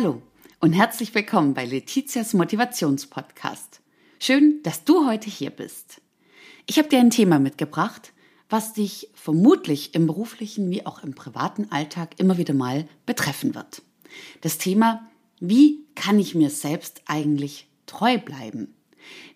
Hallo 0.00 0.22
und 0.60 0.72
herzlich 0.72 1.14
willkommen 1.14 1.52
bei 1.52 1.66
Letizias 1.66 2.32
Motivationspodcast. 2.32 3.82
Schön, 4.18 4.62
dass 4.62 4.84
du 4.84 5.06
heute 5.06 5.28
hier 5.28 5.50
bist. 5.50 6.00
Ich 6.64 6.78
habe 6.78 6.88
dir 6.88 7.00
ein 7.00 7.10
Thema 7.10 7.38
mitgebracht, 7.38 8.14
was 8.48 8.72
dich 8.72 9.10
vermutlich 9.12 9.94
im 9.94 10.06
beruflichen 10.06 10.70
wie 10.70 10.86
auch 10.86 11.04
im 11.04 11.14
privaten 11.14 11.70
Alltag 11.70 12.18
immer 12.18 12.38
wieder 12.38 12.54
mal 12.54 12.88
betreffen 13.04 13.54
wird. 13.54 13.82
Das 14.40 14.56
Thema, 14.56 15.06
wie 15.38 15.84
kann 15.96 16.18
ich 16.18 16.34
mir 16.34 16.48
selbst 16.48 17.02
eigentlich 17.04 17.68
treu 17.84 18.16
bleiben? 18.16 18.74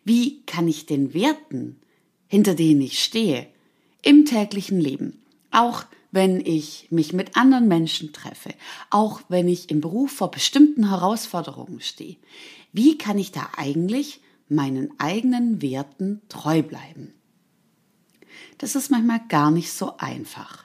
Wie 0.03 0.47
kann 0.47 0.67
ich 0.67 0.87
den 0.87 1.13
Werten, 1.13 1.79
hinter 2.27 2.55
denen 2.55 2.81
ich 2.81 3.03
stehe, 3.03 3.49
im 4.01 4.25
täglichen 4.25 4.81
Leben, 4.81 5.23
auch 5.51 5.85
wenn 6.15 6.41
ich 6.41 6.87
mich 6.91 7.13
mit 7.13 7.37
anderen 7.37 7.67
Menschen 7.67 8.13
treffe, 8.13 8.55
auch 8.89 9.23
wenn 9.29 9.49
ich 9.49 9.69
im 9.71 9.81
Beruf 9.81 10.13
vor 10.13 10.31
bestimmten 10.31 10.89
Herausforderungen 10.89 11.81
stehe, 11.81 12.17
wie 12.73 12.97
kann 12.97 13.19
ich 13.19 13.33
da 13.33 13.51
eigentlich 13.57 14.21
meinen 14.49 14.93
eigenen 14.99 15.61
Werten 15.61 16.23
treu 16.29 16.63
bleiben? 16.63 17.15
Das 18.59 18.77
ist 18.77 18.93
manchmal 18.93 19.23
gar 19.29 19.51
nicht 19.51 19.73
so 19.73 19.97
einfach. 19.99 20.65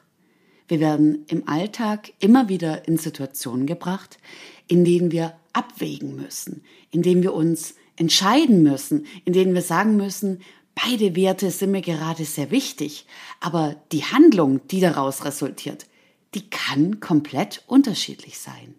Wir 0.67 0.79
werden 0.79 1.25
im 1.27 1.47
Alltag 1.47 2.13
immer 2.19 2.47
wieder 2.47 2.87
in 2.87 2.97
Situationen 2.97 3.65
gebracht, 3.65 4.19
in 4.67 4.85
denen 4.85 5.11
wir 5.11 5.33
abwägen 5.51 6.15
müssen, 6.15 6.63
in 6.91 7.01
denen 7.01 7.23
wir 7.23 7.33
uns 7.33 7.73
entscheiden 7.95 8.61
müssen, 8.61 9.07
in 9.25 9.33
denen 9.33 9.55
wir 9.55 9.63
sagen 9.63 9.97
müssen, 9.97 10.41
Beide 10.85 11.15
Werte 11.15 11.51
sind 11.51 11.71
mir 11.71 11.81
gerade 11.81 12.25
sehr 12.25 12.51
wichtig, 12.51 13.05
aber 13.41 13.75
die 13.91 14.03
Handlung, 14.03 14.65
die 14.67 14.79
daraus 14.79 15.25
resultiert, 15.25 15.87
die 16.33 16.49
kann 16.49 16.99
komplett 16.99 17.63
unterschiedlich 17.67 18.39
sein. 18.39 18.75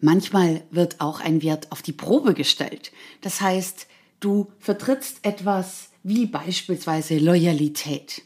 Manchmal 0.00 0.62
wird 0.70 1.00
auch 1.00 1.20
ein 1.20 1.42
Wert 1.42 1.72
auf 1.72 1.82
die 1.82 1.92
Probe 1.92 2.34
gestellt. 2.34 2.92
Das 3.20 3.40
heißt, 3.40 3.88
du 4.20 4.52
vertrittst 4.60 5.18
etwas 5.22 5.90
wie 6.04 6.26
beispielsweise 6.26 7.18
Loyalität. 7.18 8.22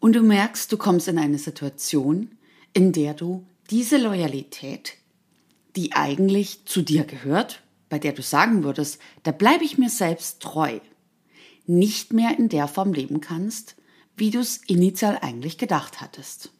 Und 0.00 0.14
du 0.14 0.22
merkst, 0.22 0.72
du 0.72 0.78
kommst 0.78 1.08
in 1.08 1.18
eine 1.18 1.38
Situation, 1.38 2.38
in 2.72 2.92
der 2.92 3.12
du 3.12 3.46
diese 3.70 3.98
Loyalität, 3.98 4.94
die 5.76 5.92
eigentlich 5.92 6.64
zu 6.64 6.82
dir 6.82 7.04
gehört, 7.04 7.62
bei 7.90 7.98
der 7.98 8.12
du 8.12 8.22
sagen 8.22 8.64
würdest, 8.64 9.00
da 9.22 9.32
bleibe 9.32 9.64
ich 9.64 9.76
mir 9.76 9.90
selbst 9.90 10.40
treu, 10.40 10.80
nicht 11.66 12.12
mehr 12.12 12.38
in 12.38 12.48
der 12.48 12.68
Form 12.68 12.92
leben 12.92 13.20
kannst, 13.20 13.76
wie 14.16 14.30
du 14.30 14.40
es 14.40 14.58
initial 14.66 15.18
eigentlich 15.20 15.58
gedacht 15.58 16.00
hattest. 16.00 16.50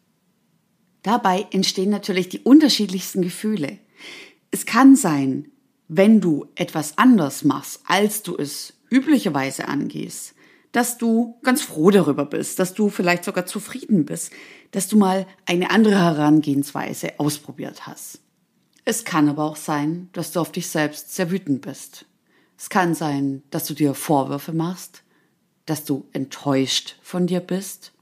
Dabei 1.02 1.46
entstehen 1.50 1.90
natürlich 1.90 2.28
die 2.28 2.40
unterschiedlichsten 2.40 3.22
Gefühle. 3.22 3.78
Es 4.50 4.66
kann 4.66 4.96
sein, 4.96 5.48
wenn 5.88 6.20
du 6.20 6.46
etwas 6.54 6.96
anders 6.96 7.44
machst, 7.44 7.82
als 7.86 8.22
du 8.22 8.36
es 8.36 8.74
üblicherweise 8.90 9.68
angehst, 9.68 10.34
dass 10.72 10.98
du 10.98 11.38
ganz 11.42 11.62
froh 11.62 11.90
darüber 11.90 12.24
bist, 12.24 12.58
dass 12.58 12.74
du 12.74 12.88
vielleicht 12.88 13.24
sogar 13.24 13.46
zufrieden 13.46 14.06
bist, 14.06 14.32
dass 14.70 14.88
du 14.88 14.96
mal 14.96 15.26
eine 15.46 15.70
andere 15.70 15.98
Herangehensweise 15.98 17.12
ausprobiert 17.18 17.86
hast. 17.86 18.20
Es 18.84 19.04
kann 19.04 19.28
aber 19.28 19.44
auch 19.44 19.56
sein, 19.56 20.08
dass 20.12 20.32
du 20.32 20.40
auf 20.40 20.52
dich 20.52 20.66
selbst 20.66 21.14
sehr 21.14 21.30
wütend 21.30 21.62
bist, 21.62 22.06
es 22.64 22.70
kann 22.70 22.94
sein, 22.94 23.42
dass 23.50 23.66
du 23.66 23.74
dir 23.74 23.92
Vorwürfe 23.92 24.54
machst, 24.54 25.02
dass 25.66 25.84
du 25.84 26.06
enttäuscht 26.14 26.96
von 27.02 27.26
dir 27.26 27.40
bist 27.40 27.92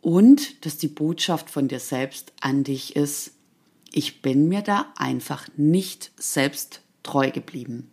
und 0.00 0.64
dass 0.64 0.78
die 0.78 0.88
Botschaft 0.88 1.50
von 1.50 1.68
dir 1.68 1.80
selbst 1.80 2.32
an 2.40 2.64
dich 2.64 2.96
ist, 2.96 3.32
ich 3.92 4.22
bin 4.22 4.48
mir 4.48 4.62
da 4.62 4.86
einfach 4.96 5.48
nicht 5.58 6.12
selbst 6.16 6.80
treu 7.02 7.30
geblieben. 7.30 7.92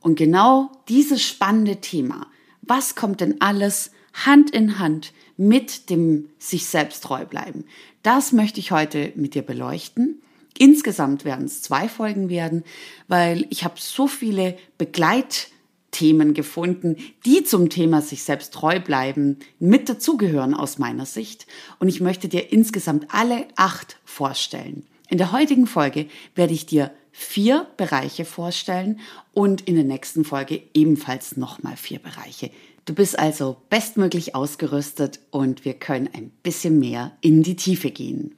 Und 0.00 0.14
genau 0.14 0.72
dieses 0.88 1.20
spannende 1.20 1.82
Thema, 1.82 2.26
was 2.62 2.94
kommt 2.94 3.20
denn 3.20 3.42
alles 3.42 3.90
Hand 4.14 4.52
in 4.52 4.78
Hand 4.78 5.12
mit 5.36 5.90
dem 5.90 6.30
sich 6.38 6.64
selbst 6.64 7.04
treu 7.04 7.26
bleiben, 7.26 7.66
das 8.02 8.32
möchte 8.32 8.58
ich 8.58 8.72
heute 8.72 9.12
mit 9.16 9.34
dir 9.34 9.42
beleuchten 9.42 10.21
Insgesamt 10.58 11.24
werden 11.24 11.46
es 11.46 11.62
zwei 11.62 11.88
Folgen 11.88 12.28
werden, 12.28 12.64
weil 13.08 13.46
ich 13.50 13.64
habe 13.64 13.74
so 13.78 14.06
viele 14.06 14.56
Begleitthemen 14.78 16.34
gefunden, 16.34 16.96
die 17.24 17.44
zum 17.44 17.70
Thema 17.70 18.02
sich 18.02 18.22
selbst 18.22 18.52
treu 18.54 18.80
bleiben, 18.80 19.38
mit 19.58 19.88
dazugehören 19.88 20.54
aus 20.54 20.78
meiner 20.78 21.06
Sicht. 21.06 21.46
Und 21.78 21.88
ich 21.88 22.00
möchte 22.00 22.28
dir 22.28 22.52
insgesamt 22.52 23.06
alle 23.08 23.46
acht 23.56 23.98
vorstellen. 24.04 24.86
In 25.08 25.18
der 25.18 25.32
heutigen 25.32 25.66
Folge 25.66 26.06
werde 26.34 26.54
ich 26.54 26.66
dir 26.66 26.90
vier 27.12 27.66
Bereiche 27.76 28.24
vorstellen 28.24 29.00
und 29.34 29.60
in 29.62 29.74
der 29.74 29.84
nächsten 29.84 30.24
Folge 30.24 30.62
ebenfalls 30.72 31.36
nochmal 31.36 31.76
vier 31.76 31.98
Bereiche. 31.98 32.50
Du 32.84 32.94
bist 32.94 33.18
also 33.18 33.58
bestmöglich 33.68 34.34
ausgerüstet 34.34 35.20
und 35.30 35.64
wir 35.64 35.74
können 35.74 36.08
ein 36.14 36.30
bisschen 36.42 36.78
mehr 36.80 37.12
in 37.20 37.42
die 37.42 37.54
Tiefe 37.54 37.90
gehen. 37.90 38.34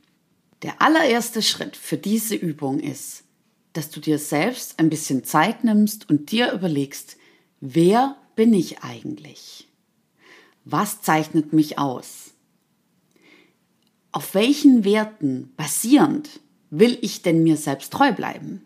Der 0.64 0.80
allererste 0.80 1.42
Schritt 1.42 1.76
für 1.76 1.98
diese 1.98 2.34
Übung 2.34 2.80
ist, 2.80 3.24
dass 3.74 3.90
du 3.90 4.00
dir 4.00 4.18
selbst 4.18 4.78
ein 4.78 4.88
bisschen 4.88 5.22
Zeit 5.22 5.62
nimmst 5.62 6.08
und 6.08 6.32
dir 6.32 6.52
überlegst, 6.52 7.18
wer 7.60 8.16
bin 8.34 8.54
ich 8.54 8.82
eigentlich? 8.82 9.68
Was 10.64 11.02
zeichnet 11.02 11.52
mich 11.52 11.78
aus? 11.78 12.32
Auf 14.10 14.34
welchen 14.34 14.86
Werten 14.86 15.52
basierend 15.58 16.40
will 16.70 16.96
ich 17.02 17.20
denn 17.20 17.42
mir 17.42 17.58
selbst 17.58 17.92
treu 17.92 18.12
bleiben? 18.12 18.64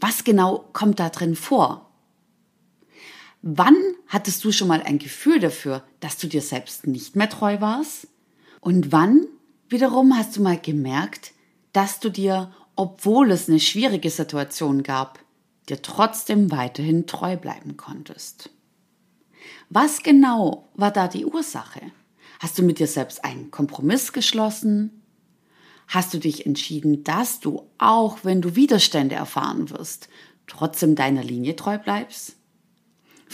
Was 0.00 0.24
genau 0.24 0.70
kommt 0.72 0.98
da 0.98 1.10
drin 1.10 1.36
vor? 1.36 1.90
Wann 3.42 3.76
hattest 4.06 4.42
du 4.44 4.50
schon 4.50 4.68
mal 4.68 4.80
ein 4.80 4.98
Gefühl 4.98 5.40
dafür, 5.40 5.84
dass 6.00 6.16
du 6.16 6.26
dir 6.26 6.40
selbst 6.40 6.86
nicht 6.86 7.16
mehr 7.16 7.28
treu 7.28 7.60
warst? 7.60 8.08
Und 8.62 8.92
wann 8.92 9.26
wiederum 9.68 10.16
hast 10.16 10.38
du 10.38 10.42
mal 10.42 10.58
gemerkt, 10.58 11.33
dass 11.74 12.00
du 12.00 12.08
dir, 12.08 12.50
obwohl 12.76 13.30
es 13.30 13.48
eine 13.48 13.60
schwierige 13.60 14.08
Situation 14.08 14.82
gab, 14.82 15.18
dir 15.68 15.82
trotzdem 15.82 16.50
weiterhin 16.50 17.06
treu 17.06 17.36
bleiben 17.36 17.76
konntest. 17.76 18.48
Was 19.68 20.02
genau 20.02 20.68
war 20.74 20.90
da 20.90 21.08
die 21.08 21.26
Ursache? 21.26 21.80
Hast 22.38 22.58
du 22.58 22.62
mit 22.62 22.78
dir 22.78 22.86
selbst 22.86 23.24
einen 23.24 23.50
Kompromiss 23.50 24.12
geschlossen? 24.12 25.02
Hast 25.88 26.14
du 26.14 26.18
dich 26.18 26.46
entschieden, 26.46 27.04
dass 27.04 27.40
du, 27.40 27.68
auch 27.78 28.18
wenn 28.22 28.40
du 28.40 28.56
Widerstände 28.56 29.16
erfahren 29.16 29.70
wirst, 29.70 30.08
trotzdem 30.46 30.94
deiner 30.94 31.24
Linie 31.24 31.56
treu 31.56 31.76
bleibst? 31.78 32.36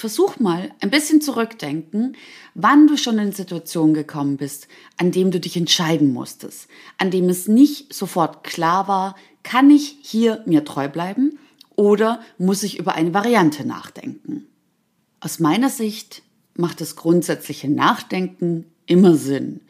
Versuch 0.01 0.39
mal 0.39 0.71
ein 0.81 0.91
bisschen 0.91 1.21
zurückdenken, 1.21 2.17
wann 2.55 2.87
du 2.87 2.97
schon 2.97 3.19
in 3.19 3.33
Situationen 3.33 3.93
gekommen 3.95 4.39
bist, 4.39 4.67
an 4.97 5.13
dem 5.13 5.31
du 5.31 5.39
dich 5.39 5.57
entscheiden 5.57 6.13
musstest, 6.13 6.69
an 6.97 7.11
dem 7.11 7.29
es 7.29 7.49
nicht 7.49 7.93
sofort 7.93 8.43
klar 8.43 8.89
war, 8.89 9.15
kann 9.43 9.71
ich 9.71 9.99
hier 10.01 10.43
mir 10.47 10.65
treu 10.65 10.89
bleiben 10.89 11.39
oder 11.77 12.21
muss 12.39 12.63
ich 12.63 12.79
über 12.79 12.95
eine 12.95 13.13
Variante 13.13 13.67
nachdenken. 13.67 14.47
Aus 15.21 15.39
meiner 15.39 15.69
Sicht 15.69 16.23
macht 16.55 16.81
das 16.81 16.97
grundsätzliche 16.97 17.71
Nachdenken 17.71 18.65
immer 18.87 19.17
Sinn. 19.17 19.61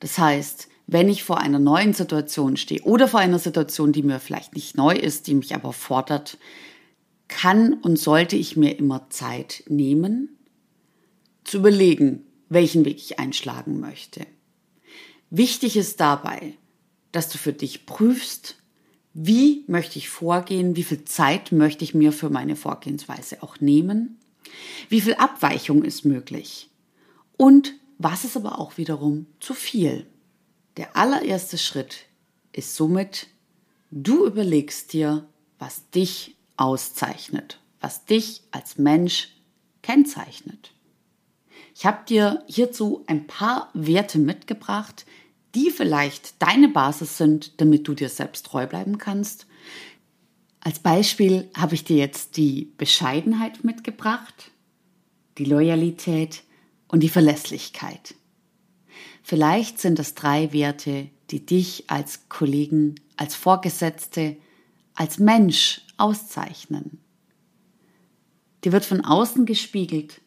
Das 0.00 0.18
heißt, 0.18 0.68
wenn 0.88 1.08
ich 1.08 1.22
vor 1.22 1.38
einer 1.38 1.58
neuen 1.60 1.92
Situation 1.92 2.56
stehe 2.56 2.82
oder 2.82 3.06
vor 3.08 3.20
einer 3.20 3.38
Situation, 3.38 3.92
die 3.92 4.02
mir 4.02 4.18
vielleicht 4.18 4.54
nicht 4.54 4.76
neu 4.76 4.94
ist, 4.94 5.28
die 5.28 5.34
mich 5.34 5.54
aber 5.54 5.72
fordert, 5.72 6.38
kann 7.28 7.74
und 7.74 7.98
sollte 7.98 8.36
ich 8.36 8.56
mir 8.56 8.78
immer 8.78 9.08
Zeit 9.10 9.64
nehmen, 9.68 10.36
zu 11.44 11.58
überlegen, 11.58 12.24
welchen 12.48 12.84
Weg 12.84 12.96
ich 12.96 13.18
einschlagen 13.18 13.80
möchte. 13.80 14.26
Wichtig 15.30 15.76
ist 15.76 16.00
dabei, 16.00 16.54
dass 17.12 17.28
du 17.28 17.38
für 17.38 17.52
dich 17.52 17.86
prüfst, 17.86 18.56
wie 19.14 19.64
möchte 19.66 19.98
ich 19.98 20.08
vorgehen, 20.08 20.76
wie 20.76 20.82
viel 20.82 21.04
Zeit 21.04 21.50
möchte 21.50 21.84
ich 21.84 21.94
mir 21.94 22.12
für 22.12 22.30
meine 22.30 22.54
Vorgehensweise 22.54 23.42
auch 23.42 23.60
nehmen, 23.60 24.18
wie 24.88 25.00
viel 25.00 25.14
Abweichung 25.14 25.82
ist 25.82 26.04
möglich 26.04 26.68
und 27.36 27.74
was 27.98 28.24
ist 28.24 28.36
aber 28.36 28.58
auch 28.58 28.76
wiederum 28.76 29.26
zu 29.40 29.54
viel. 29.54 30.06
Der 30.76 30.96
allererste 30.96 31.56
Schritt 31.56 32.04
ist 32.52 32.74
somit, 32.76 33.28
du 33.90 34.26
überlegst 34.26 34.92
dir, 34.92 35.26
was 35.58 35.88
dich 35.90 36.35
auszeichnet, 36.56 37.60
was 37.80 38.04
dich 38.04 38.42
als 38.50 38.78
Mensch 38.78 39.28
kennzeichnet. 39.82 40.72
Ich 41.74 41.84
habe 41.84 42.04
dir 42.08 42.42
hierzu 42.46 43.04
ein 43.06 43.26
paar 43.26 43.70
Werte 43.74 44.18
mitgebracht, 44.18 45.04
die 45.54 45.70
vielleicht 45.70 46.42
deine 46.42 46.68
Basis 46.68 47.18
sind, 47.18 47.60
damit 47.60 47.86
du 47.86 47.94
dir 47.94 48.08
selbst 48.08 48.46
treu 48.46 48.66
bleiben 48.66 48.98
kannst. 48.98 49.46
Als 50.60 50.78
Beispiel 50.78 51.48
habe 51.56 51.74
ich 51.74 51.84
dir 51.84 51.96
jetzt 51.96 52.36
die 52.36 52.72
Bescheidenheit 52.76 53.62
mitgebracht, 53.62 54.50
die 55.38 55.44
Loyalität 55.44 56.42
und 56.88 57.00
die 57.02 57.08
Verlässlichkeit. 57.08 58.14
Vielleicht 59.22 59.80
sind 59.80 59.98
das 59.98 60.14
drei 60.14 60.52
Werte, 60.52 61.08
die 61.30 61.44
dich 61.44 61.84
als 61.88 62.28
Kollegen, 62.28 62.94
als 63.16 63.34
Vorgesetzte, 63.34 64.36
als 64.96 65.18
Mensch 65.18 65.82
auszeichnen. 65.96 66.98
Dir 68.64 68.72
wird 68.72 68.84
von 68.84 69.02
außen 69.04 69.46
gespiegelt, 69.46 70.20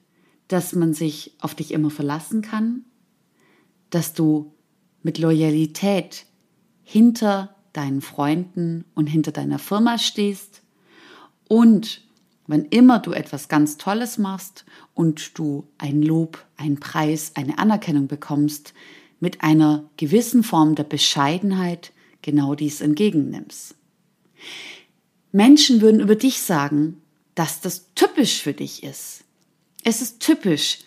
dass 0.47 0.73
man 0.73 0.93
sich 0.93 1.35
auf 1.41 1.53
dich 1.53 1.71
immer 1.71 1.89
verlassen 1.89 2.41
kann, 2.41 2.85
dass 3.89 4.13
du 4.13 4.53
mit 5.03 5.17
Loyalität 5.17 6.25
hinter 6.83 7.55
deinen 7.73 8.01
Freunden 8.01 8.85
und 8.95 9.07
hinter 9.07 9.31
deiner 9.31 9.59
Firma 9.59 9.97
stehst 9.97 10.63
und 11.47 12.01
wenn 12.47 12.65
immer 12.65 12.97
du 12.97 13.11
etwas 13.11 13.47
ganz 13.47 13.77
Tolles 13.77 14.17
machst 14.17 14.65
und 14.95 15.37
du 15.37 15.67
ein 15.77 16.01
Lob, 16.01 16.43
einen 16.57 16.79
Preis, 16.79 17.33
eine 17.35 17.59
Anerkennung 17.59 18.07
bekommst, 18.07 18.73
mit 19.19 19.43
einer 19.43 19.87
gewissen 19.97 20.41
Form 20.41 20.73
der 20.73 20.83
Bescheidenheit 20.83 21.91
genau 22.23 22.55
dies 22.55 22.81
entgegennimmst. 22.81 23.75
Menschen 25.31 25.81
würden 25.81 25.99
über 25.99 26.15
dich 26.15 26.41
sagen, 26.41 27.01
dass 27.35 27.61
das 27.61 27.93
typisch 27.95 28.41
für 28.41 28.53
dich 28.53 28.83
ist. 28.83 29.23
Es 29.83 30.01
ist 30.01 30.19
typisch, 30.19 30.79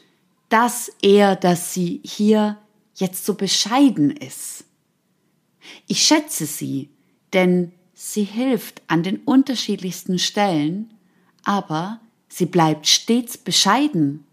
dass 0.49 0.93
er, 1.01 1.37
dass 1.37 1.73
sie 1.73 2.01
hier 2.05 2.59
jetzt 2.95 3.25
so 3.25 3.35
bescheiden 3.35 4.11
ist. 4.11 4.65
Ich 5.87 6.03
schätze 6.03 6.47
sie, 6.47 6.91
denn 7.33 7.73
sie 7.95 8.25
hilft 8.25 8.83
an 8.89 9.03
den 9.03 9.19
unterschiedlichsten 9.19 10.19
Stellen 10.19 10.91
aber 11.45 12.01
sie 12.29 12.47
bleibt 12.47 12.87
stets 12.87 13.37
bescheiden. 13.37 14.25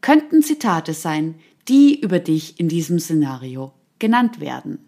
Könnten 0.00 0.42
Zitate 0.42 0.94
sein, 0.94 1.36
die 1.68 2.00
über 2.00 2.18
dich 2.18 2.60
in 2.60 2.68
diesem 2.68 2.98
Szenario 2.98 3.72
genannt 3.98 4.40
werden. 4.40 4.78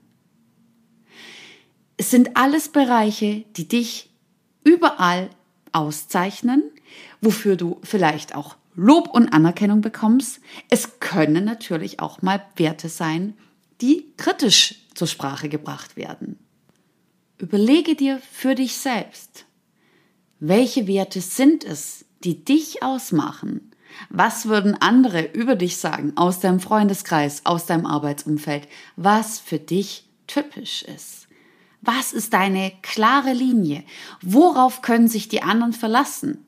Es 1.99 2.12
sind 2.12 2.37
alles 2.37 2.69
Bereiche, 2.69 3.45
die 3.56 3.67
dich 3.67 4.09
überall 4.65 5.31
auszeichnen, 5.73 6.62
wofür 7.21 7.56
du 7.56 7.81
vielleicht 7.83 8.35
auch 8.35 8.56
Lob 8.77 9.09
und 9.12 9.33
Anerkennung 9.33 9.81
bekommst. 9.81 10.41
Es 10.71 11.00
können 11.00 11.45
natürlich 11.45 11.99
auch 11.99 12.23
mal 12.23 12.41
Werte 12.56 12.89
sein, 12.89 13.35
die 13.81 14.06
kritisch 14.17 14.87
zur 14.95 15.09
Sprache 15.09 15.49
gebracht 15.49 15.97
werden. 15.97 16.39
Überlege 17.37 17.97
dir 17.97 18.21
für 18.31 18.55
dich 18.55 18.77
selbst, 18.77 19.44
welche 20.39 20.87
Werte 20.87 21.21
sind 21.21 21.65
es, 21.65 22.05
die 22.23 22.44
dich 22.44 22.83
ausmachen? 22.83 23.73
Was 24.09 24.47
würden 24.47 24.81
andere 24.81 25.23
über 25.33 25.56
dich 25.56 25.79
sagen 25.79 26.12
aus 26.17 26.39
deinem 26.39 26.61
Freundeskreis, 26.61 27.44
aus 27.44 27.67
deinem 27.67 27.87
Arbeitsumfeld, 27.87 28.69
was 28.94 29.41
für 29.41 29.59
dich 29.59 30.09
typisch 30.29 30.83
ist? 30.83 31.28
Was 31.81 32.13
ist 32.13 32.33
deine 32.33 32.73
klare 32.83 33.33
Linie? 33.33 33.85
Worauf 34.21 34.83
können 34.83 35.09
sich 35.09 35.29
die 35.29 35.43
anderen 35.43 35.73
verlassen? 35.73 36.45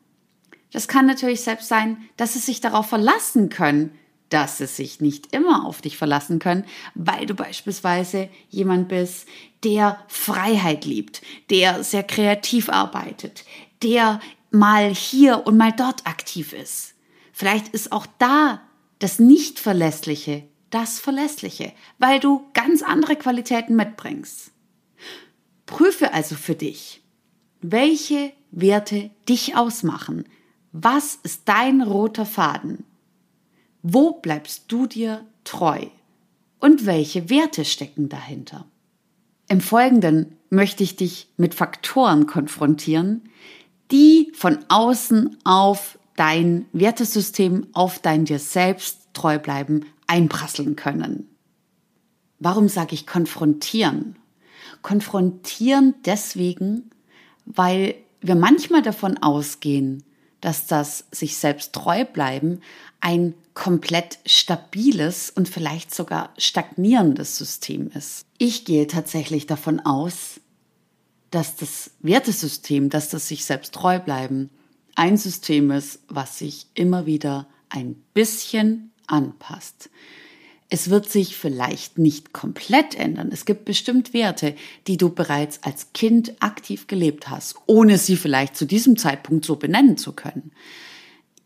Das 0.72 0.88
kann 0.88 1.06
natürlich 1.06 1.40
selbst 1.40 1.68
sein, 1.68 1.98
dass 2.16 2.34
sie 2.34 2.38
sich 2.38 2.60
darauf 2.60 2.86
verlassen 2.86 3.48
können, 3.48 3.92
dass 4.28 4.58
sie 4.58 4.66
sich 4.66 5.00
nicht 5.00 5.34
immer 5.34 5.66
auf 5.66 5.82
dich 5.82 5.96
verlassen 5.96 6.38
können, 6.38 6.64
weil 6.94 7.26
du 7.26 7.34
beispielsweise 7.34 8.28
jemand 8.48 8.88
bist, 8.88 9.26
der 9.64 9.98
Freiheit 10.06 10.84
liebt, 10.84 11.22
der 11.50 11.82
sehr 11.82 12.04
kreativ 12.04 12.68
arbeitet, 12.68 13.44
der 13.82 14.20
mal 14.50 14.94
hier 14.94 15.46
und 15.46 15.56
mal 15.56 15.72
dort 15.72 16.06
aktiv 16.06 16.52
ist. 16.52 16.94
Vielleicht 17.32 17.68
ist 17.68 17.90
auch 17.92 18.06
da 18.18 18.60
das 19.00 19.18
Nicht-Verlässliche 19.18 20.44
das 20.70 21.00
Verlässliche, 21.00 21.72
weil 21.98 22.20
du 22.20 22.48
ganz 22.54 22.82
andere 22.82 23.16
Qualitäten 23.16 23.76
mitbringst. 23.76 24.52
Prüfe 25.70 26.12
also 26.12 26.34
für 26.34 26.56
dich, 26.56 27.00
welche 27.62 28.32
Werte 28.50 29.10
dich 29.28 29.56
ausmachen. 29.56 30.24
Was 30.72 31.18
ist 31.22 31.42
dein 31.44 31.80
roter 31.80 32.26
Faden? 32.26 32.84
Wo 33.80 34.14
bleibst 34.14 34.64
du 34.68 34.86
dir 34.86 35.24
treu? 35.44 35.86
Und 36.58 36.86
welche 36.86 37.30
Werte 37.30 37.64
stecken 37.64 38.08
dahinter? 38.08 38.66
Im 39.48 39.60
Folgenden 39.60 40.36
möchte 40.50 40.82
ich 40.82 40.96
dich 40.96 41.28
mit 41.36 41.54
Faktoren 41.54 42.26
konfrontieren, 42.26 43.22
die 43.92 44.32
von 44.34 44.58
außen 44.68 45.38
auf 45.44 45.98
dein 46.16 46.66
Wertesystem, 46.72 47.68
auf 47.72 48.00
dein 48.00 48.24
dir 48.24 48.40
selbst 48.40 49.08
treu 49.12 49.38
bleiben, 49.38 49.86
einprasseln 50.08 50.74
können. 50.74 51.28
Warum 52.40 52.68
sage 52.68 52.94
ich 52.94 53.06
konfrontieren? 53.06 54.16
Konfrontieren 54.82 55.94
deswegen, 56.04 56.90
weil 57.46 57.94
wir 58.20 58.34
manchmal 58.34 58.82
davon 58.82 59.18
ausgehen, 59.18 60.04
dass 60.40 60.66
das 60.66 61.04
sich 61.10 61.36
selbst 61.36 61.72
treu 61.72 62.04
bleiben 62.04 62.60
ein 63.00 63.34
komplett 63.54 64.18
stabiles 64.26 65.30
und 65.30 65.48
vielleicht 65.48 65.94
sogar 65.94 66.32
stagnierendes 66.38 67.36
System 67.36 67.90
ist. 67.94 68.24
Ich 68.38 68.64
gehe 68.64 68.86
tatsächlich 68.86 69.46
davon 69.46 69.80
aus, 69.80 70.40
dass 71.30 71.56
das 71.56 71.92
Wertesystem, 72.00 72.90
dass 72.90 73.08
das 73.08 73.28
sich 73.28 73.44
selbst 73.44 73.74
treu 73.74 73.98
bleiben, 73.98 74.50
ein 74.94 75.16
System 75.16 75.70
ist, 75.70 76.00
was 76.08 76.38
sich 76.38 76.66
immer 76.74 77.06
wieder 77.06 77.46
ein 77.68 77.94
bisschen 78.14 78.92
anpasst. 79.06 79.90
Es 80.72 80.88
wird 80.88 81.10
sich 81.10 81.36
vielleicht 81.36 81.98
nicht 81.98 82.32
komplett 82.32 82.94
ändern. 82.94 83.30
Es 83.32 83.44
gibt 83.44 83.64
bestimmt 83.64 84.14
Werte, 84.14 84.54
die 84.86 84.96
du 84.96 85.10
bereits 85.10 85.64
als 85.64 85.92
Kind 85.92 86.34
aktiv 86.40 86.86
gelebt 86.86 87.28
hast, 87.28 87.56
ohne 87.66 87.98
sie 87.98 88.16
vielleicht 88.16 88.56
zu 88.56 88.66
diesem 88.66 88.96
Zeitpunkt 88.96 89.44
so 89.44 89.56
benennen 89.56 89.96
zu 89.96 90.12
können. 90.12 90.52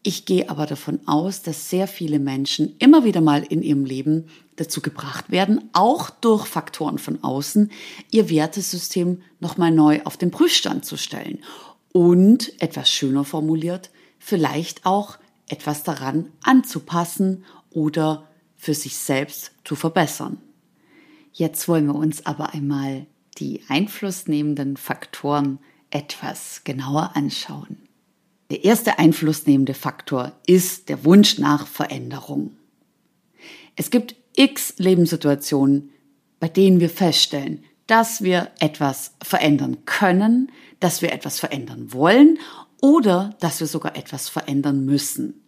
Ich 0.02 0.26
gehe 0.26 0.50
aber 0.50 0.66
davon 0.66 1.00
aus, 1.06 1.40
dass 1.40 1.70
sehr 1.70 1.88
viele 1.88 2.18
Menschen 2.18 2.76
immer 2.78 3.04
wieder 3.04 3.22
mal 3.22 3.42
in 3.42 3.62
ihrem 3.62 3.86
Leben 3.86 4.26
dazu 4.56 4.82
gebracht 4.82 5.30
werden, 5.30 5.70
auch 5.72 6.10
durch 6.10 6.46
Faktoren 6.46 6.98
von 6.98 7.24
außen, 7.24 7.70
ihr 8.10 8.28
Wertesystem 8.28 9.22
nochmal 9.40 9.70
neu 9.70 10.02
auf 10.04 10.18
den 10.18 10.30
Prüfstand 10.30 10.84
zu 10.84 10.98
stellen. 10.98 11.38
Und, 11.92 12.52
etwas 12.60 12.90
schöner 12.90 13.24
formuliert, 13.24 13.90
vielleicht 14.18 14.84
auch 14.84 15.16
etwas 15.48 15.82
daran 15.82 16.26
anzupassen 16.42 17.46
oder 17.70 18.28
für 18.64 18.74
sich 18.74 18.96
selbst 18.96 19.52
zu 19.62 19.76
verbessern. 19.76 20.38
Jetzt 21.32 21.68
wollen 21.68 21.86
wir 21.86 21.94
uns 21.94 22.24
aber 22.24 22.54
einmal 22.54 23.06
die 23.36 23.60
einflussnehmenden 23.68 24.78
Faktoren 24.78 25.58
etwas 25.90 26.62
genauer 26.64 27.10
anschauen. 27.14 27.76
Der 28.50 28.64
erste 28.64 28.98
einflussnehmende 28.98 29.74
Faktor 29.74 30.32
ist 30.46 30.88
der 30.88 31.04
Wunsch 31.04 31.38
nach 31.38 31.66
Veränderung. 31.66 32.56
Es 33.76 33.90
gibt 33.90 34.16
x 34.34 34.74
Lebenssituationen, 34.78 35.90
bei 36.40 36.48
denen 36.48 36.80
wir 36.80 36.90
feststellen, 36.90 37.64
dass 37.86 38.22
wir 38.22 38.50
etwas 38.60 39.12
verändern 39.22 39.84
können, 39.84 40.50
dass 40.80 41.02
wir 41.02 41.12
etwas 41.12 41.38
verändern 41.38 41.92
wollen 41.92 42.38
oder 42.80 43.36
dass 43.40 43.60
wir 43.60 43.66
sogar 43.66 43.94
etwas 43.94 44.30
verändern 44.30 44.86
müssen. 44.86 45.42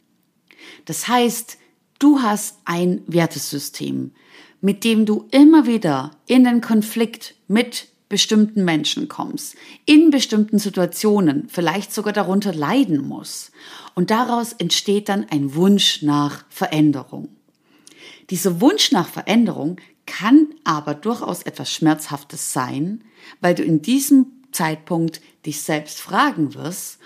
Das 0.84 1.08
heißt, 1.08 1.58
du 1.98 2.20
hast 2.20 2.58
ein 2.64 3.02
Wertesystem, 3.06 4.12
mit 4.60 4.84
dem 4.84 5.06
du 5.06 5.26
immer 5.30 5.66
wieder 5.66 6.12
in 6.26 6.44
den 6.44 6.60
Konflikt 6.60 7.34
mit 7.48 7.88
bestimmten 8.08 8.64
Menschen 8.64 9.08
kommst, 9.08 9.56
in 9.84 10.10
bestimmten 10.10 10.58
Situationen 10.58 11.48
vielleicht 11.48 11.92
sogar 11.92 12.12
darunter 12.12 12.54
leiden 12.54 13.06
muss. 13.06 13.50
Und 13.94 14.10
daraus 14.10 14.52
entsteht 14.52 15.08
dann 15.08 15.26
ein 15.30 15.54
Wunsch 15.54 16.02
nach 16.02 16.44
Veränderung. 16.48 17.28
Dieser 18.30 18.60
Wunsch 18.60 18.92
nach 18.92 19.08
Veränderung 19.08 19.80
kann 20.06 20.46
aber 20.64 20.94
durchaus 20.94 21.42
etwas 21.42 21.72
Schmerzhaftes 21.72 22.52
sein, 22.52 23.02
weil 23.40 23.54
du 23.54 23.64
in 23.64 23.82
diesem 23.82 24.26
Zeitpunkt 24.52 25.20
dich 25.44 25.60
selbst 25.62 25.98
fragen 25.98 26.54
wirst, 26.54 26.98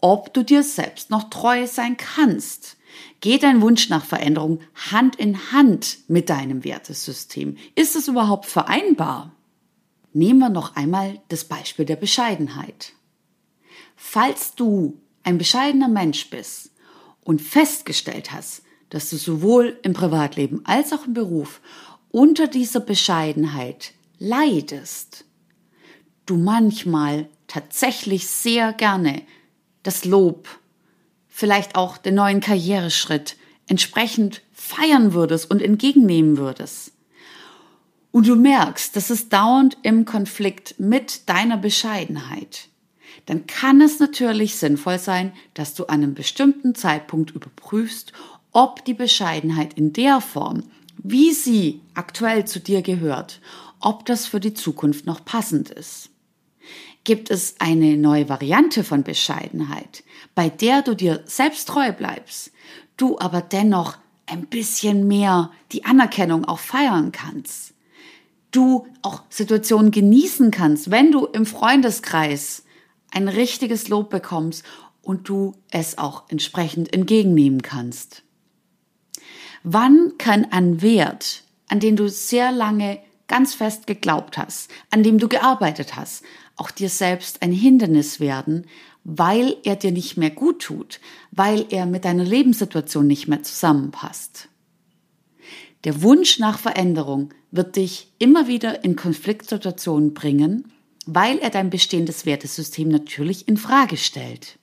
ob 0.00 0.34
du 0.34 0.42
dir 0.44 0.62
selbst 0.62 1.10
noch 1.10 1.30
treu 1.30 1.66
sein 1.66 1.96
kannst. 1.96 2.76
Geht 3.20 3.42
dein 3.42 3.60
Wunsch 3.60 3.88
nach 3.88 4.04
Veränderung 4.04 4.60
Hand 4.90 5.16
in 5.16 5.52
Hand 5.52 5.98
mit 6.08 6.30
deinem 6.30 6.64
Wertesystem? 6.64 7.56
Ist 7.74 7.96
es 7.96 8.08
überhaupt 8.08 8.46
vereinbar? 8.46 9.32
Nehmen 10.12 10.38
wir 10.38 10.50
noch 10.50 10.76
einmal 10.76 11.20
das 11.28 11.44
Beispiel 11.44 11.84
der 11.84 11.96
Bescheidenheit. 11.96 12.92
Falls 13.96 14.54
du 14.54 15.00
ein 15.22 15.38
bescheidener 15.38 15.88
Mensch 15.88 16.30
bist 16.30 16.70
und 17.24 17.42
festgestellt 17.42 18.32
hast, 18.32 18.62
dass 18.90 19.10
du 19.10 19.16
sowohl 19.16 19.78
im 19.82 19.92
Privatleben 19.92 20.64
als 20.64 20.92
auch 20.92 21.06
im 21.06 21.14
Beruf 21.14 21.60
unter 22.10 22.46
dieser 22.46 22.80
Bescheidenheit 22.80 23.92
leidest, 24.18 25.24
du 26.26 26.36
manchmal 26.36 27.28
tatsächlich 27.46 28.26
sehr 28.26 28.72
gerne 28.72 29.22
das 29.82 30.04
Lob, 30.04 30.48
vielleicht 31.38 31.76
auch 31.76 31.98
den 31.98 32.16
neuen 32.16 32.40
Karriereschritt 32.40 33.36
entsprechend 33.68 34.42
feiern 34.52 35.12
würdest 35.12 35.48
und 35.48 35.62
entgegennehmen 35.62 36.36
würdest. 36.36 36.90
und 38.10 38.26
du 38.26 38.34
merkst, 38.34 38.96
das 38.96 39.08
ist 39.08 39.32
dauernd 39.32 39.76
im 39.82 40.04
Konflikt 40.04 40.80
mit 40.80 41.28
deiner 41.28 41.56
Bescheidenheit, 41.56 42.70
dann 43.26 43.46
kann 43.46 43.80
es 43.80 44.00
natürlich 44.00 44.56
sinnvoll 44.56 44.98
sein, 44.98 45.32
dass 45.54 45.74
du 45.74 45.84
an 45.84 46.02
einem 46.02 46.14
bestimmten 46.14 46.74
Zeitpunkt 46.74 47.30
überprüfst, 47.30 48.12
ob 48.50 48.84
die 48.84 48.94
Bescheidenheit 48.94 49.74
in 49.74 49.92
der 49.92 50.20
Form, 50.20 50.64
wie 50.96 51.32
sie 51.32 51.82
aktuell 51.94 52.46
zu 52.46 52.58
dir 52.58 52.82
gehört, 52.82 53.40
ob 53.78 54.04
das 54.06 54.26
für 54.26 54.40
die 54.40 54.54
Zukunft 54.54 55.06
noch 55.06 55.24
passend 55.24 55.70
ist. 55.70 56.10
Gibt 57.04 57.30
es 57.30 57.54
eine 57.60 57.96
neue 57.96 58.28
Variante 58.28 58.82
von 58.82 59.04
Bescheidenheit, 59.04 60.02
bei 60.38 60.50
der 60.50 60.82
du 60.82 60.94
dir 60.94 61.24
selbst 61.24 61.66
treu 61.66 61.90
bleibst, 61.90 62.52
du 62.96 63.18
aber 63.18 63.40
dennoch 63.40 63.98
ein 64.26 64.46
bisschen 64.46 65.08
mehr 65.08 65.50
die 65.72 65.84
Anerkennung 65.84 66.44
auch 66.44 66.60
feiern 66.60 67.10
kannst? 67.10 67.74
Du 68.52 68.86
auch 69.02 69.24
Situationen 69.30 69.90
genießen 69.90 70.52
kannst, 70.52 70.92
wenn 70.92 71.10
du 71.10 71.26
im 71.26 71.44
Freundeskreis 71.44 72.62
ein 73.10 73.26
richtiges 73.26 73.88
Lob 73.88 74.10
bekommst 74.10 74.64
und 75.02 75.28
du 75.28 75.56
es 75.72 75.98
auch 75.98 76.22
entsprechend 76.28 76.94
entgegennehmen 76.94 77.62
kannst. 77.62 78.22
Wann 79.64 80.18
kann 80.18 80.46
ein 80.52 80.82
Wert, 80.82 81.42
an 81.68 81.80
den 81.80 81.96
du 81.96 82.08
sehr 82.08 82.52
lange 82.52 83.00
ganz 83.26 83.54
fest 83.54 83.88
geglaubt 83.88 84.38
hast, 84.38 84.70
an 84.90 85.02
dem 85.02 85.18
du 85.18 85.26
gearbeitet 85.26 85.96
hast, 85.96 86.22
auch 86.54 86.70
dir 86.70 86.90
selbst 86.90 87.42
ein 87.42 87.50
Hindernis 87.50 88.20
werden, 88.20 88.66
weil 89.04 89.56
er 89.64 89.76
dir 89.76 89.92
nicht 89.92 90.16
mehr 90.16 90.30
gut 90.30 90.62
tut, 90.62 91.00
weil 91.30 91.66
er 91.70 91.86
mit 91.86 92.04
deiner 92.04 92.24
Lebenssituation 92.24 93.06
nicht 93.06 93.28
mehr 93.28 93.42
zusammenpasst. 93.42 94.48
Der 95.84 96.02
Wunsch 96.02 96.38
nach 96.38 96.58
Veränderung 96.58 97.30
wird 97.50 97.76
dich 97.76 98.12
immer 98.18 98.48
wieder 98.48 98.84
in 98.84 98.96
Konfliktsituationen 98.96 100.12
bringen, 100.12 100.72
weil 101.06 101.38
er 101.38 101.50
dein 101.50 101.70
bestehendes 101.70 102.26
Wertesystem 102.26 102.88
natürlich 102.88 103.48
in 103.48 103.56
Frage 103.56 103.96
stellt. 103.96 104.58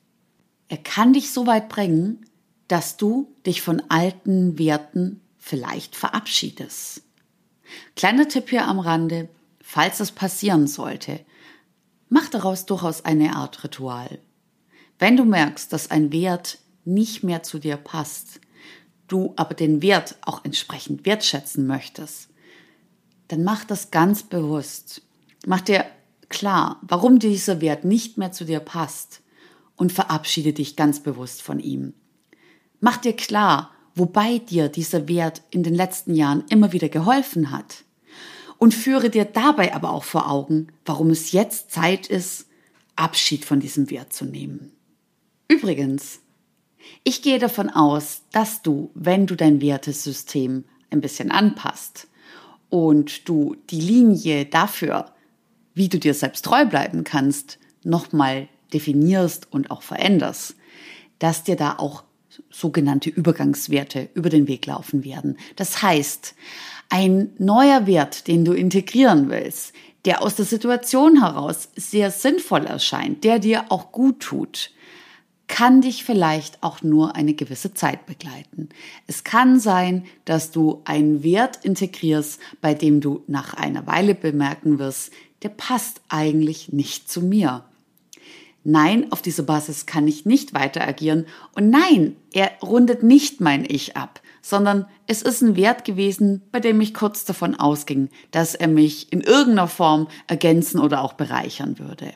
Er 0.67 0.77
kann 0.77 1.13
dich 1.13 1.31
so 1.31 1.47
weit 1.47 1.69
bringen, 1.69 2.25
dass 2.67 2.97
du 2.97 3.33
dich 3.45 3.61
von 3.61 3.81
alten 3.89 4.59
Werten 4.59 5.21
vielleicht 5.37 5.95
verabschiedest. 5.95 7.01
Kleiner 7.95 8.27
Tipp 8.27 8.49
hier 8.49 8.67
am 8.67 8.79
Rande, 8.79 9.29
falls 9.61 9.99
das 9.99 10.11
passieren 10.11 10.67
sollte, 10.67 11.19
mach 12.09 12.29
daraus 12.29 12.65
durchaus 12.65 13.05
eine 13.05 13.35
Art 13.35 13.63
Ritual. 13.63 14.19
Wenn 14.99 15.17
du 15.17 15.25
merkst, 15.25 15.71
dass 15.73 15.91
ein 15.91 16.11
Wert 16.11 16.59
nicht 16.85 17.23
mehr 17.23 17.43
zu 17.43 17.59
dir 17.59 17.77
passt, 17.77 18.39
du 19.07 19.33
aber 19.35 19.53
den 19.53 19.81
Wert 19.81 20.15
auch 20.21 20.45
entsprechend 20.45 21.05
wertschätzen 21.05 21.67
möchtest, 21.67 22.29
dann 23.27 23.43
mach 23.43 23.65
das 23.65 23.91
ganz 23.91 24.23
bewusst. 24.23 25.01
Mach 25.45 25.61
dir 25.61 25.85
klar, 26.29 26.79
warum 26.81 27.19
dieser 27.19 27.61
Wert 27.61 27.85
nicht 27.85 28.17
mehr 28.17 28.31
zu 28.31 28.45
dir 28.45 28.59
passt 28.59 29.21
und 29.75 29.91
verabschiede 29.91 30.53
dich 30.53 30.75
ganz 30.75 31.01
bewusst 31.01 31.41
von 31.41 31.59
ihm. 31.59 31.93
Mach 32.79 32.97
dir 32.97 33.13
klar, 33.13 33.71
wobei 33.95 34.39
dir 34.39 34.69
dieser 34.69 35.07
Wert 35.07 35.41
in 35.49 35.63
den 35.63 35.75
letzten 35.75 36.13
Jahren 36.13 36.43
immer 36.49 36.71
wieder 36.71 36.89
geholfen 36.89 37.51
hat. 37.51 37.83
Und 38.57 38.73
führe 38.73 39.09
dir 39.09 39.25
dabei 39.25 39.75
aber 39.75 39.91
auch 39.91 40.05
vor 40.05 40.31
Augen, 40.31 40.67
warum 40.85 41.09
es 41.09 41.33
jetzt 41.33 41.71
Zeit 41.71 42.07
ist, 42.07 42.47
Abschied 42.95 43.43
von 43.43 43.59
diesem 43.59 43.89
Wert 43.89 44.13
zu 44.13 44.23
nehmen. 44.23 44.74
Übrigens, 45.47 46.21
ich 47.03 47.21
gehe 47.21 47.39
davon 47.39 47.69
aus, 47.69 48.23
dass 48.31 48.61
du, 48.61 48.91
wenn 48.93 49.27
du 49.27 49.35
dein 49.35 49.61
Wertesystem 49.61 50.63
ein 50.89 51.01
bisschen 51.01 51.31
anpasst 51.31 52.07
und 52.69 53.27
du 53.27 53.55
die 53.69 53.81
Linie 53.81 54.45
dafür, 54.45 55.11
wie 55.73 55.89
du 55.89 55.99
dir 55.99 56.13
selbst 56.13 56.45
treu 56.45 56.65
bleiben 56.65 57.03
kannst, 57.03 57.59
nochmal 57.83 58.47
definierst 58.73 59.47
und 59.51 59.71
auch 59.71 59.83
veränderst, 59.83 60.55
dass 61.19 61.43
dir 61.43 61.55
da 61.55 61.75
auch 61.77 62.03
sogenannte 62.49 63.09
Übergangswerte 63.09 64.09
über 64.13 64.29
den 64.29 64.47
Weg 64.47 64.65
laufen 64.65 65.05
werden. 65.05 65.37
Das 65.55 65.81
heißt, 65.81 66.35
ein 66.89 67.31
neuer 67.37 67.87
Wert, 67.87 68.27
den 68.27 68.45
du 68.45 68.53
integrieren 68.53 69.29
willst, 69.29 69.73
der 70.05 70.21
aus 70.21 70.35
der 70.35 70.45
Situation 70.45 71.21
heraus 71.21 71.69
sehr 71.75 72.11
sinnvoll 72.11 72.65
erscheint, 72.65 73.23
der 73.23 73.39
dir 73.39 73.65
auch 73.69 73.91
gut 73.91 74.19
tut, 74.19 74.71
kann 75.47 75.81
dich 75.81 76.03
vielleicht 76.03 76.63
auch 76.63 76.81
nur 76.81 77.15
eine 77.15 77.33
gewisse 77.33 77.73
Zeit 77.73 78.05
begleiten. 78.05 78.69
Es 79.07 79.23
kann 79.23 79.59
sein, 79.59 80.05
dass 80.25 80.51
du 80.51 80.81
einen 80.85 81.23
Wert 81.23 81.63
integrierst, 81.63 82.39
bei 82.61 82.73
dem 82.73 82.99
du 83.01 83.23
nach 83.27 83.53
einer 83.53 83.85
Weile 83.85 84.15
bemerken 84.15 84.79
wirst, 84.79 85.11
der 85.43 85.49
passt 85.49 86.01
eigentlich 86.09 86.73
nicht 86.73 87.09
zu 87.09 87.21
mir. 87.21 87.63
Nein, 88.63 89.11
auf 89.11 89.21
dieser 89.21 89.43
Basis 89.43 89.85
kann 89.85 90.07
ich 90.07 90.25
nicht 90.25 90.55
weiter 90.55 90.81
agieren. 90.81 91.27
Und 91.53 91.69
nein, 91.69 92.15
er 92.33 92.51
rundet 92.63 93.03
nicht 93.03 93.39
mein 93.39 93.63
Ich 93.63 93.95
ab, 93.95 94.21
sondern 94.41 94.87
es 95.05 95.21
ist 95.21 95.41
ein 95.41 95.55
Wert 95.55 95.85
gewesen, 95.85 96.41
bei 96.51 96.59
dem 96.59 96.81
ich 96.81 96.95
kurz 96.95 97.25
davon 97.25 97.53
ausging, 97.53 98.09
dass 98.31 98.55
er 98.55 98.67
mich 98.67 99.13
in 99.13 99.21
irgendeiner 99.21 99.67
Form 99.67 100.07
ergänzen 100.25 100.79
oder 100.79 101.03
auch 101.03 101.13
bereichern 101.13 101.77
würde. 101.77 102.11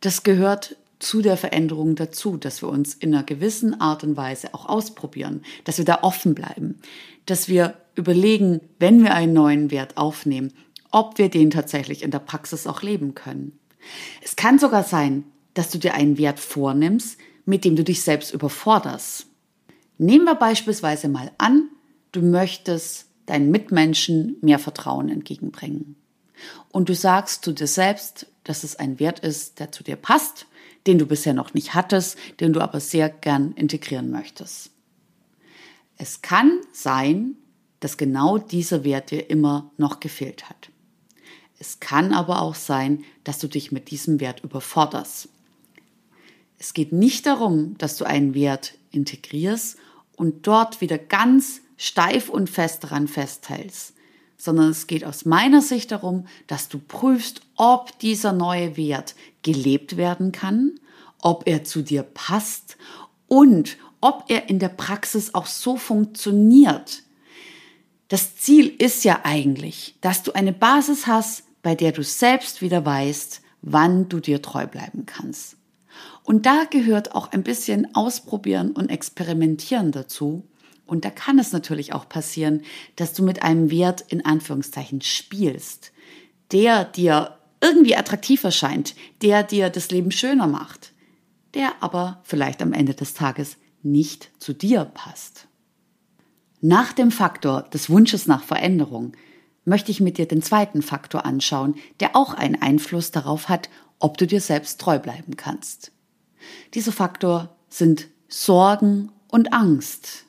Das 0.00 0.22
gehört 0.22 0.76
zu 0.98 1.22
der 1.22 1.36
Veränderung 1.36 1.94
dazu, 1.94 2.36
dass 2.36 2.62
wir 2.62 2.68
uns 2.68 2.94
in 2.94 3.14
einer 3.14 3.24
gewissen 3.24 3.80
Art 3.80 4.02
und 4.04 4.16
Weise 4.16 4.54
auch 4.54 4.66
ausprobieren, 4.66 5.42
dass 5.64 5.78
wir 5.78 5.84
da 5.84 6.00
offen 6.02 6.34
bleiben, 6.34 6.80
dass 7.26 7.48
wir 7.48 7.74
überlegen, 7.94 8.60
wenn 8.78 9.02
wir 9.02 9.14
einen 9.14 9.32
neuen 9.32 9.70
Wert 9.70 9.96
aufnehmen, 9.96 10.52
ob 10.90 11.18
wir 11.18 11.28
den 11.28 11.50
tatsächlich 11.50 12.02
in 12.02 12.10
der 12.10 12.18
Praxis 12.18 12.66
auch 12.66 12.82
leben 12.82 13.14
können. 13.14 13.58
Es 14.22 14.36
kann 14.36 14.58
sogar 14.58 14.82
sein, 14.82 15.24
dass 15.54 15.70
du 15.70 15.78
dir 15.78 15.94
einen 15.94 16.18
Wert 16.18 16.40
vornimmst, 16.40 17.18
mit 17.44 17.64
dem 17.64 17.76
du 17.76 17.84
dich 17.84 18.02
selbst 18.02 18.32
überforderst. 18.32 19.26
Nehmen 19.98 20.24
wir 20.24 20.34
beispielsweise 20.34 21.08
mal 21.08 21.32
an, 21.38 21.68
du 22.12 22.22
möchtest 22.22 23.06
deinen 23.26 23.50
Mitmenschen 23.50 24.36
mehr 24.40 24.58
Vertrauen 24.58 25.08
entgegenbringen. 25.08 25.96
Und 26.70 26.88
du 26.88 26.94
sagst 26.94 27.44
zu 27.44 27.52
dir 27.52 27.66
selbst, 27.66 28.26
dass 28.44 28.64
es 28.64 28.76
ein 28.76 29.00
Wert 29.00 29.20
ist, 29.20 29.58
der 29.60 29.72
zu 29.72 29.82
dir 29.82 29.96
passt, 29.96 30.46
den 30.86 30.98
du 30.98 31.06
bisher 31.06 31.34
noch 31.34 31.54
nicht 31.54 31.74
hattest, 31.74 32.16
den 32.40 32.52
du 32.52 32.60
aber 32.60 32.80
sehr 32.80 33.08
gern 33.08 33.52
integrieren 33.52 34.10
möchtest. 34.10 34.70
Es 35.96 36.22
kann 36.22 36.60
sein, 36.72 37.36
dass 37.80 37.96
genau 37.96 38.38
dieser 38.38 38.84
Wert 38.84 39.10
dir 39.10 39.30
immer 39.30 39.70
noch 39.76 40.00
gefehlt 40.00 40.48
hat. 40.48 40.70
Es 41.58 41.80
kann 41.80 42.12
aber 42.12 42.40
auch 42.40 42.54
sein, 42.54 43.04
dass 43.24 43.38
du 43.38 43.48
dich 43.48 43.72
mit 43.72 43.90
diesem 43.90 44.20
Wert 44.20 44.44
überforderst. 44.44 45.28
Es 46.58 46.72
geht 46.72 46.92
nicht 46.92 47.26
darum, 47.26 47.76
dass 47.78 47.96
du 47.96 48.04
einen 48.04 48.34
Wert 48.34 48.74
integrierst 48.90 49.76
und 50.16 50.46
dort 50.46 50.80
wieder 50.80 50.98
ganz 50.98 51.60
steif 51.76 52.28
und 52.28 52.50
fest 52.50 52.84
daran 52.84 53.06
festhältst, 53.06 53.94
sondern 54.38 54.70
es 54.70 54.86
geht 54.86 55.04
aus 55.04 55.24
meiner 55.24 55.60
Sicht 55.60 55.90
darum, 55.90 56.26
dass 56.46 56.68
du 56.68 56.78
prüfst, 56.78 57.42
ob 57.56 57.98
dieser 57.98 58.32
neue 58.32 58.76
Wert 58.76 59.14
gelebt 59.42 59.96
werden 59.96 60.32
kann, 60.32 60.78
ob 61.20 61.46
er 61.46 61.64
zu 61.64 61.82
dir 61.82 62.04
passt 62.04 62.78
und 63.26 63.76
ob 64.00 64.24
er 64.28 64.48
in 64.48 64.60
der 64.60 64.68
Praxis 64.68 65.34
auch 65.34 65.46
so 65.46 65.76
funktioniert. 65.76 67.02
Das 68.06 68.36
Ziel 68.36 68.68
ist 68.68 69.04
ja 69.04 69.20
eigentlich, 69.24 69.96
dass 70.00 70.22
du 70.22 70.32
eine 70.32 70.52
Basis 70.52 71.06
hast, 71.06 71.42
bei 71.62 71.74
der 71.74 71.92
du 71.92 72.02
selbst 72.04 72.62
wieder 72.62 72.86
weißt, 72.86 73.42
wann 73.60 74.08
du 74.08 74.20
dir 74.20 74.40
treu 74.40 74.66
bleiben 74.66 75.04
kannst. 75.04 75.56
Und 76.22 76.46
da 76.46 76.64
gehört 76.70 77.14
auch 77.14 77.32
ein 77.32 77.42
bisschen 77.42 77.94
Ausprobieren 77.94 78.70
und 78.70 78.88
Experimentieren 78.88 79.90
dazu. 79.90 80.44
Und 80.88 81.04
da 81.04 81.10
kann 81.10 81.38
es 81.38 81.52
natürlich 81.52 81.92
auch 81.92 82.08
passieren, 82.08 82.62
dass 82.96 83.12
du 83.12 83.22
mit 83.22 83.42
einem 83.42 83.70
Wert 83.70 84.04
in 84.08 84.24
Anführungszeichen 84.24 85.02
spielst, 85.02 85.92
der 86.50 86.84
dir 86.84 87.38
irgendwie 87.60 87.94
attraktiv 87.94 88.42
erscheint, 88.42 88.94
der 89.22 89.42
dir 89.42 89.68
das 89.68 89.90
Leben 89.90 90.10
schöner 90.10 90.46
macht, 90.46 90.92
der 91.52 91.72
aber 91.80 92.20
vielleicht 92.24 92.62
am 92.62 92.72
Ende 92.72 92.94
des 92.94 93.12
Tages 93.12 93.58
nicht 93.82 94.30
zu 94.38 94.54
dir 94.54 94.86
passt. 94.86 95.46
Nach 96.62 96.92
dem 96.92 97.10
Faktor 97.10 97.62
des 97.62 97.90
Wunsches 97.90 98.26
nach 98.26 98.42
Veränderung 98.42 99.12
möchte 99.66 99.90
ich 99.90 100.00
mit 100.00 100.16
dir 100.16 100.26
den 100.26 100.42
zweiten 100.42 100.80
Faktor 100.80 101.26
anschauen, 101.26 101.74
der 102.00 102.16
auch 102.16 102.32
einen 102.32 102.60
Einfluss 102.60 103.10
darauf 103.10 103.50
hat, 103.50 103.68
ob 103.98 104.16
du 104.16 104.26
dir 104.26 104.40
selbst 104.40 104.80
treu 104.80 104.98
bleiben 104.98 105.36
kannst. 105.36 105.92
Dieser 106.72 106.92
Faktor 106.92 107.54
sind 107.68 108.08
Sorgen 108.28 109.12
und 109.28 109.52
Angst. 109.52 110.24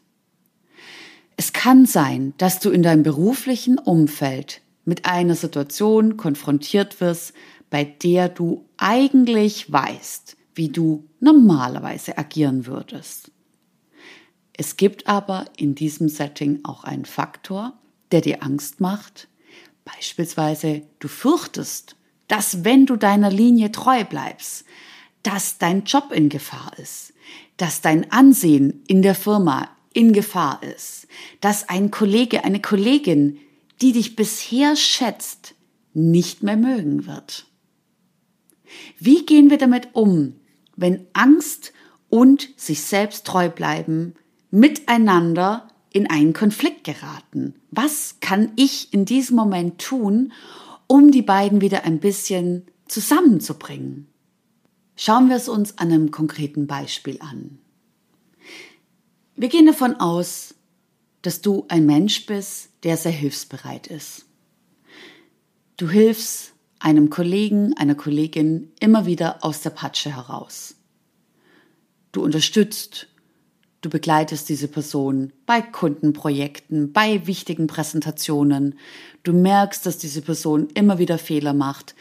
Es 1.40 1.54
kann 1.54 1.86
sein, 1.86 2.34
dass 2.38 2.60
du 2.60 2.70
in 2.70 2.84
deinem 2.84 3.04
beruflichen 3.04 3.78
Umfeld 3.78 4.60
mit 4.84 5.06
einer 5.06 5.36
Situation 5.36 6.18
konfrontiert 6.18 7.00
wirst, 7.00 7.32
bei 7.70 7.86
der 7.86 8.28
du 8.28 8.66
eigentlich 8.76 9.72
weißt, 9.72 10.36
wie 10.54 10.68
du 10.68 11.08
normalerweise 11.22 12.18
agieren 12.18 12.66
würdest. 12.66 13.32
Es 14.52 14.76
gibt 14.76 15.08
aber 15.08 15.46
in 15.56 15.76
diesem 15.76 16.10
Setting 16.10 16.60
auch 16.64 16.84
einen 16.84 17.06
Faktor, 17.06 17.72
der 18.12 18.20
dir 18.20 18.44
Angst 18.44 18.82
macht? 18.82 19.30
Beispielsweise, 19.86 20.82
du 21.00 21.08
fürchtest, 21.08 21.96
dass 22.28 22.66
wenn 22.66 22.86
du 22.86 22.98
deiner 22.98 23.32
Linie 23.32 23.72
treu 23.72 24.04
bleibst, 24.04 24.66
dass 25.24 25.58
dein 25.58 25.86
Job 25.86 26.12
in 26.12 26.28
Gefahr 26.28 26.78
ist, 26.78 27.14
dass 27.56 27.80
dein 27.80 28.12
Ansehen 28.12 28.84
in 28.88 29.02
der 29.02 29.16
Firma 29.16 29.70
in 29.94 30.14
Gefahr 30.14 30.62
ist, 30.64 31.08
dass 31.42 31.70
ein 31.70 31.92
Kollege, 31.92 32.44
eine 32.44 32.62
Kollegin, 32.62 33.40
die 33.82 33.92
dich 33.92 34.16
bisher 34.16 34.76
schätzt, 34.76 35.56
nicht 35.94 36.44
mehr 36.44 36.58
mögen 36.58 37.08
wird. 37.08 37.46
Wie 39.00 39.26
gehen 39.26 39.50
wir 39.50 39.58
damit 39.58 39.90
um, 39.94 40.36
wenn 40.76 41.08
Angst 41.14 41.74
und 42.10 42.50
sich 42.56 42.82
selbst 42.82 43.26
treu 43.26 43.50
bleiben 43.50 44.16
miteinander 44.52 45.68
in 45.92 46.10
einen 46.10 46.34
Konflikt 46.34 46.84
geraten? 46.84 47.56
Was 47.72 48.18
kann 48.20 48.52
ich 48.56 48.94
in 48.94 49.06
diesem 49.06 49.36
Moment 49.36 49.80
tun, 49.80 50.34
um 50.88 51.12
die 51.12 51.22
beiden 51.22 51.62
wieder 51.62 51.84
ein 51.84 52.00
bisschen 52.00 52.66
zusammenzubringen? 52.88 54.08
Schauen 54.96 55.30
wir 55.30 55.38
es 55.38 55.48
uns 55.48 55.78
an 55.78 55.92
einem 55.92 56.12
konkreten 56.12 56.68
Beispiel 56.68 57.20
an. 57.22 57.60
Wir 59.40 59.48
gehen 59.48 59.68
davon 59.68 59.96
aus, 60.02 60.54
dass 61.22 61.40
du 61.40 61.64
ein 61.70 61.86
Mensch 61.86 62.26
bist, 62.26 62.72
der 62.84 62.98
sehr 62.98 63.14
hilfsbereit 63.14 63.88
ist. 63.88 64.26
Du 65.78 65.90
hilfst 65.90 66.52
einem 66.80 67.10
Kollegen, 67.10 67.74
einer 67.78 67.96
Kollegin 67.96 68.74
immer 68.82 69.06
wieder 69.06 69.42
aus 69.42 69.62
der 69.62 69.70
Patsche 69.70 70.14
heraus. 70.14 70.76
Du 72.12 72.22
unterstützt, 72.22 73.08
du 73.80 73.90
begleitest 73.90 74.50
diese 74.50 74.68
Person 74.68 75.32
bei 75.46 75.62
Kundenprojekten, 75.62 76.92
bei 76.92 77.26
wichtigen 77.26 77.68
Präsentationen. 77.68 78.78
Du 79.24 79.32
merkst, 79.32 79.86
dass 79.86 79.98
diese 79.98 80.22
Person 80.22 80.68
immer 80.74 81.00
wieder 81.00 81.18
Fehler 81.18 81.54
macht. 81.54 81.96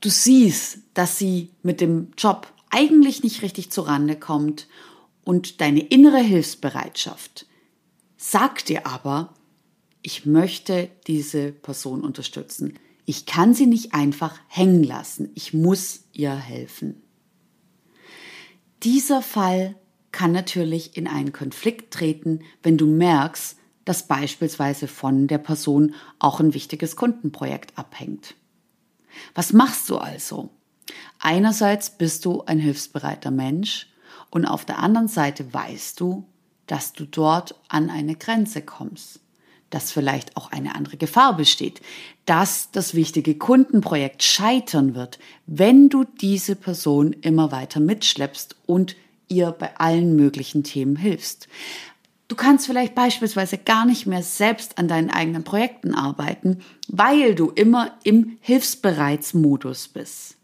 Du 0.00 0.08
siehst, 0.08 0.78
dass 0.94 1.16
sie 1.16 1.50
mit 1.62 1.80
dem 1.80 2.08
Job 2.18 2.52
eigentlich 2.70 3.22
nicht 3.22 3.42
richtig 3.42 3.70
zurande 3.70 4.16
kommt 4.16 4.66
und 5.24 5.60
deine 5.60 5.80
innere 5.80 6.18
Hilfsbereitschaft 6.18 7.46
sagt 8.16 8.68
dir 8.68 8.86
aber, 8.86 9.34
ich 10.02 10.26
möchte 10.26 10.90
diese 11.06 11.52
Person 11.52 12.02
unterstützen. 12.02 12.78
Ich 13.04 13.26
kann 13.26 13.54
sie 13.54 13.66
nicht 13.66 13.94
einfach 13.94 14.38
hängen 14.48 14.84
lassen. 14.84 15.30
Ich 15.34 15.52
muss 15.52 16.04
ihr 16.12 16.34
helfen. 16.34 17.02
Dieser 18.82 19.20
Fall 19.20 19.74
kann 20.12 20.32
natürlich 20.32 20.96
in 20.96 21.06
einen 21.06 21.32
Konflikt 21.32 21.92
treten, 21.92 22.40
wenn 22.62 22.78
du 22.78 22.86
merkst, 22.86 23.56
dass 23.84 24.06
beispielsweise 24.06 24.86
von 24.88 25.26
der 25.26 25.38
Person 25.38 25.94
auch 26.18 26.40
ein 26.40 26.54
wichtiges 26.54 26.96
Kundenprojekt 26.96 27.76
abhängt. 27.76 28.34
Was 29.34 29.52
machst 29.52 29.88
du 29.90 29.98
also? 29.98 30.50
Einerseits 31.18 31.96
bist 31.96 32.24
du 32.24 32.42
ein 32.42 32.58
hilfsbereiter 32.58 33.30
Mensch 33.30 33.89
und 34.30 34.46
auf 34.46 34.64
der 34.64 34.78
anderen 34.78 35.08
Seite 35.08 35.52
weißt 35.52 36.00
du, 36.00 36.24
dass 36.66 36.92
du 36.92 37.04
dort 37.04 37.54
an 37.68 37.90
eine 37.90 38.14
Grenze 38.14 38.62
kommst, 38.62 39.20
dass 39.70 39.90
vielleicht 39.90 40.36
auch 40.36 40.52
eine 40.52 40.74
andere 40.76 40.96
Gefahr 40.96 41.36
besteht, 41.36 41.80
dass 42.26 42.70
das 42.70 42.94
wichtige 42.94 43.36
Kundenprojekt 43.36 44.22
scheitern 44.22 44.94
wird, 44.94 45.18
wenn 45.46 45.88
du 45.88 46.04
diese 46.04 46.54
Person 46.54 47.12
immer 47.12 47.50
weiter 47.50 47.80
mitschleppst 47.80 48.56
und 48.66 48.94
ihr 49.28 49.50
bei 49.52 49.76
allen 49.78 50.14
möglichen 50.16 50.62
Themen 50.62 50.96
hilfst. 50.96 51.48
Du 52.28 52.36
kannst 52.36 52.66
vielleicht 52.66 52.94
beispielsweise 52.94 53.58
gar 53.58 53.84
nicht 53.84 54.06
mehr 54.06 54.22
selbst 54.22 54.78
an 54.78 54.86
deinen 54.86 55.10
eigenen 55.10 55.42
Projekten 55.42 55.94
arbeiten, 55.94 56.60
weil 56.86 57.34
du 57.34 57.50
immer 57.50 57.98
im 58.04 58.38
Hilfsbereitsmodus 58.40 59.88
bist. 59.88 60.36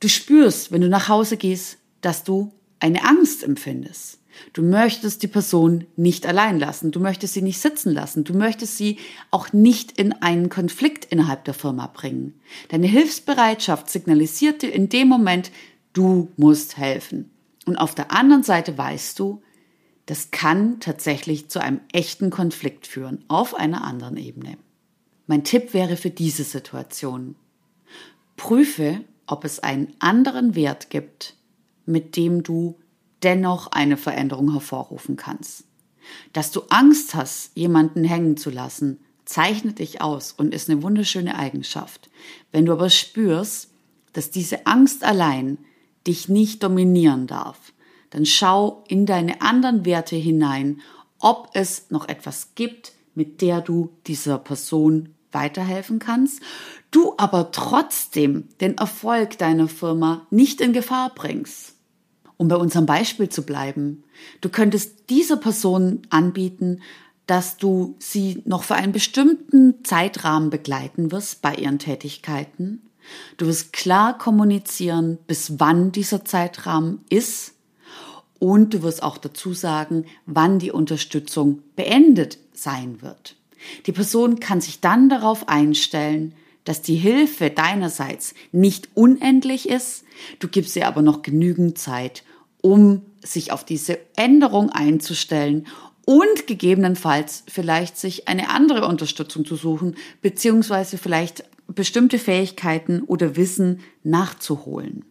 Du 0.00 0.08
spürst, 0.08 0.72
wenn 0.72 0.82
du 0.82 0.90
nach 0.90 1.08
Hause 1.08 1.38
gehst, 1.38 1.78
dass 2.04 2.24
du 2.24 2.52
eine 2.80 3.04
Angst 3.04 3.42
empfindest. 3.42 4.18
Du 4.52 4.62
möchtest 4.62 5.22
die 5.22 5.28
Person 5.28 5.86
nicht 5.96 6.26
allein 6.26 6.58
lassen, 6.58 6.90
du 6.90 7.00
möchtest 7.00 7.34
sie 7.34 7.42
nicht 7.42 7.60
sitzen 7.60 7.92
lassen, 7.92 8.24
du 8.24 8.34
möchtest 8.34 8.76
sie 8.76 8.98
auch 9.30 9.52
nicht 9.52 9.92
in 9.92 10.12
einen 10.12 10.48
Konflikt 10.48 11.04
innerhalb 11.04 11.44
der 11.44 11.54
Firma 11.54 11.86
bringen. 11.86 12.34
Deine 12.68 12.86
Hilfsbereitschaft 12.86 13.88
signalisiert 13.88 14.62
dir 14.62 14.72
in 14.72 14.88
dem 14.88 15.08
Moment, 15.08 15.52
du 15.92 16.28
musst 16.36 16.76
helfen. 16.76 17.30
Und 17.64 17.76
auf 17.76 17.94
der 17.94 18.10
anderen 18.10 18.42
Seite 18.42 18.76
weißt 18.76 19.18
du, 19.18 19.42
das 20.06 20.30
kann 20.30 20.80
tatsächlich 20.80 21.48
zu 21.48 21.60
einem 21.60 21.80
echten 21.92 22.28
Konflikt 22.30 22.86
führen, 22.86 23.24
auf 23.28 23.54
einer 23.54 23.84
anderen 23.84 24.16
Ebene. 24.16 24.58
Mein 25.26 25.44
Tipp 25.44 25.72
wäre 25.72 25.96
für 25.96 26.10
diese 26.10 26.44
Situation. 26.44 27.36
Prüfe, 28.36 29.00
ob 29.26 29.44
es 29.44 29.60
einen 29.60 29.94
anderen 30.00 30.54
Wert 30.54 30.90
gibt, 30.90 31.36
mit 31.86 32.16
dem 32.16 32.42
du 32.42 32.78
dennoch 33.22 33.68
eine 33.68 33.96
Veränderung 33.96 34.52
hervorrufen 34.52 35.16
kannst. 35.16 35.64
Dass 36.32 36.50
du 36.50 36.62
Angst 36.68 37.14
hast, 37.14 37.56
jemanden 37.56 38.04
hängen 38.04 38.36
zu 38.36 38.50
lassen, 38.50 39.00
zeichnet 39.24 39.78
dich 39.78 40.02
aus 40.02 40.32
und 40.32 40.54
ist 40.54 40.68
eine 40.68 40.82
wunderschöne 40.82 41.36
Eigenschaft. 41.36 42.10
Wenn 42.52 42.66
du 42.66 42.72
aber 42.72 42.90
spürst, 42.90 43.70
dass 44.12 44.30
diese 44.30 44.66
Angst 44.66 45.02
allein 45.02 45.58
dich 46.06 46.28
nicht 46.28 46.62
dominieren 46.62 47.26
darf, 47.26 47.72
dann 48.10 48.26
schau 48.26 48.84
in 48.86 49.06
deine 49.06 49.40
anderen 49.40 49.84
Werte 49.84 50.16
hinein, 50.16 50.80
ob 51.18 51.50
es 51.54 51.90
noch 51.90 52.06
etwas 52.08 52.54
gibt, 52.54 52.92
mit 53.14 53.40
der 53.40 53.60
du 53.60 53.90
dieser 54.06 54.38
Person 54.38 55.14
weiterhelfen 55.32 55.98
kannst, 55.98 56.40
du 56.90 57.14
aber 57.16 57.50
trotzdem 57.50 58.48
den 58.60 58.78
Erfolg 58.78 59.38
deiner 59.38 59.68
Firma 59.68 60.26
nicht 60.30 60.60
in 60.60 60.72
Gefahr 60.72 61.12
bringst. 61.14 61.73
Um 62.36 62.48
bei 62.48 62.56
unserem 62.56 62.86
Beispiel 62.86 63.28
zu 63.28 63.42
bleiben, 63.42 64.04
du 64.40 64.48
könntest 64.48 65.08
dieser 65.10 65.36
Person 65.36 66.02
anbieten, 66.10 66.80
dass 67.26 67.56
du 67.56 67.94
sie 67.98 68.42
noch 68.44 68.64
für 68.64 68.74
einen 68.74 68.92
bestimmten 68.92 69.84
Zeitrahmen 69.84 70.50
begleiten 70.50 71.10
wirst 71.12 71.42
bei 71.42 71.54
ihren 71.54 71.78
Tätigkeiten. 71.78 72.82
Du 73.36 73.46
wirst 73.46 73.72
klar 73.72 74.18
kommunizieren, 74.18 75.18
bis 75.26 75.58
wann 75.58 75.92
dieser 75.92 76.24
Zeitrahmen 76.24 77.04
ist. 77.08 77.52
Und 78.38 78.74
du 78.74 78.82
wirst 78.82 79.02
auch 79.02 79.16
dazu 79.16 79.54
sagen, 79.54 80.04
wann 80.26 80.58
die 80.58 80.72
Unterstützung 80.72 81.62
beendet 81.76 82.38
sein 82.52 83.00
wird. 83.00 83.36
Die 83.86 83.92
Person 83.92 84.40
kann 84.40 84.60
sich 84.60 84.80
dann 84.80 85.08
darauf 85.08 85.48
einstellen, 85.48 86.34
dass 86.64 86.82
die 86.82 86.96
Hilfe 86.96 87.50
deinerseits 87.50 88.34
nicht 88.52 88.88
unendlich 88.94 89.68
ist, 89.68 90.04
du 90.38 90.48
gibst 90.48 90.76
ihr 90.76 90.88
aber 90.88 91.02
noch 91.02 91.22
genügend 91.22 91.78
Zeit, 91.78 92.24
um 92.60 93.02
sich 93.22 93.52
auf 93.52 93.64
diese 93.64 93.98
Änderung 94.16 94.70
einzustellen 94.70 95.66
und 96.06 96.46
gegebenenfalls 96.46 97.44
vielleicht 97.48 97.98
sich 97.98 98.28
eine 98.28 98.50
andere 98.50 98.86
Unterstützung 98.86 99.44
zu 99.44 99.56
suchen, 99.56 99.96
beziehungsweise 100.22 100.98
vielleicht 100.98 101.44
bestimmte 101.66 102.18
Fähigkeiten 102.18 103.02
oder 103.02 103.36
Wissen 103.36 103.80
nachzuholen. 104.02 105.04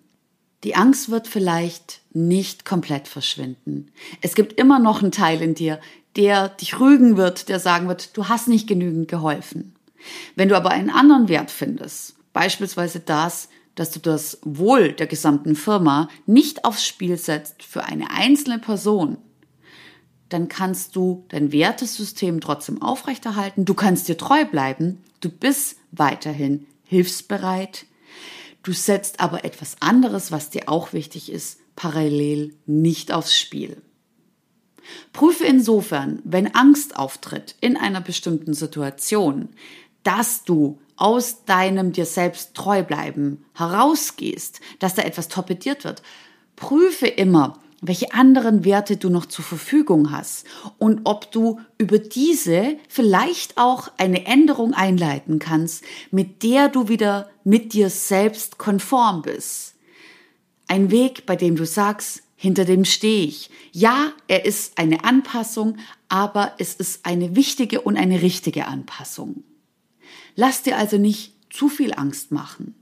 Die 0.63 0.75
Angst 0.75 1.09
wird 1.09 1.27
vielleicht 1.27 2.01
nicht 2.13 2.63
komplett 2.63 3.07
verschwinden. 3.07 3.91
Es 4.21 4.33
gibt 4.33 4.53
immer 4.59 4.79
noch 4.79 5.01
einen 5.01 5.11
Teil 5.11 5.41
in 5.41 5.55
dir, 5.55 5.79
der 6.15 6.49
dich 6.49 6.79
rügen 6.79 7.17
wird, 7.17 7.49
der 7.49 7.59
sagen 7.59 7.87
wird, 7.87 8.15
du 8.15 8.29
hast 8.29 8.47
nicht 8.47 8.67
genügend 8.67 9.07
geholfen. 9.07 9.72
Wenn 10.35 10.49
du 10.49 10.57
aber 10.57 10.71
einen 10.71 10.89
anderen 10.89 11.27
Wert 11.29 11.51
findest, 11.51 12.15
beispielsweise 12.33 12.99
das, 12.99 13.49
dass 13.75 13.91
du 13.91 13.99
das 13.99 14.39
Wohl 14.43 14.91
der 14.93 15.07
gesamten 15.07 15.55
Firma 15.55 16.09
nicht 16.25 16.65
aufs 16.65 16.85
Spiel 16.85 17.17
setzt 17.17 17.63
für 17.63 17.85
eine 17.85 18.11
einzelne 18.11 18.59
Person, 18.59 19.17
dann 20.29 20.47
kannst 20.47 20.95
du 20.95 21.25
dein 21.29 21.51
Wertesystem 21.51 22.41
trotzdem 22.41 22.81
aufrechterhalten, 22.81 23.65
du 23.65 23.73
kannst 23.73 24.07
dir 24.07 24.17
treu 24.17 24.45
bleiben, 24.45 25.01
du 25.21 25.29
bist 25.29 25.77
weiterhin 25.91 26.65
hilfsbereit, 26.85 27.85
du 28.63 28.73
setzt 28.73 29.19
aber 29.19 29.45
etwas 29.45 29.77
anderes, 29.79 30.31
was 30.31 30.49
dir 30.49 30.69
auch 30.69 30.93
wichtig 30.93 31.31
ist, 31.31 31.59
parallel 31.75 32.55
nicht 32.65 33.11
aufs 33.11 33.37
Spiel. 33.37 33.81
Prüfe 35.13 35.45
insofern, 35.45 36.19
wenn 36.23 36.53
Angst 36.55 36.97
auftritt 36.97 37.55
in 37.61 37.77
einer 37.77 38.01
bestimmten 38.01 38.53
Situation, 38.53 39.49
dass 40.03 40.43
du 40.43 40.79
aus 40.95 41.45
deinem 41.45 41.91
dir 41.91 42.05
selbst 42.05 42.53
treu 42.53 42.83
bleiben 42.83 43.45
herausgehst, 43.53 44.61
dass 44.79 44.95
da 44.95 45.01
etwas 45.01 45.27
torpediert 45.27 45.83
wird. 45.83 46.03
Prüfe 46.55 47.07
immer, 47.07 47.59
welche 47.81 48.13
anderen 48.13 48.63
Werte 48.63 48.95
du 48.95 49.09
noch 49.09 49.25
zur 49.25 49.43
Verfügung 49.43 50.11
hast 50.11 50.45
und 50.77 51.01
ob 51.03 51.31
du 51.31 51.59
über 51.77 51.99
diese 51.99 52.77
vielleicht 52.87 53.57
auch 53.57 53.91
eine 53.97 54.25
Änderung 54.25 54.73
einleiten 54.73 55.39
kannst, 55.39 55.83
mit 56.11 56.43
der 56.43 56.69
du 56.69 56.87
wieder 56.87 57.29
mit 57.43 57.73
dir 57.73 57.89
selbst 57.89 58.57
konform 58.57 59.23
bist. 59.23 59.75
Ein 60.67 60.91
Weg, 60.91 61.25
bei 61.25 61.35
dem 61.35 61.57
du 61.57 61.65
sagst, 61.65 62.23
hinter 62.35 62.65
dem 62.65 62.85
stehe 62.85 63.25
ich. 63.25 63.49
Ja, 63.71 64.13
er 64.27 64.45
ist 64.45 64.77
eine 64.77 65.03
Anpassung, 65.03 65.77
aber 66.07 66.53
es 66.57 66.75
ist 66.75 67.05
eine 67.05 67.35
wichtige 67.35 67.81
und 67.81 67.97
eine 67.97 68.21
richtige 68.21 68.67
Anpassung. 68.67 69.43
Lass 70.35 70.63
dir 70.63 70.77
also 70.77 70.97
nicht 70.97 71.33
zu 71.51 71.69
viel 71.69 71.93
Angst 71.93 72.31
machen. 72.31 72.75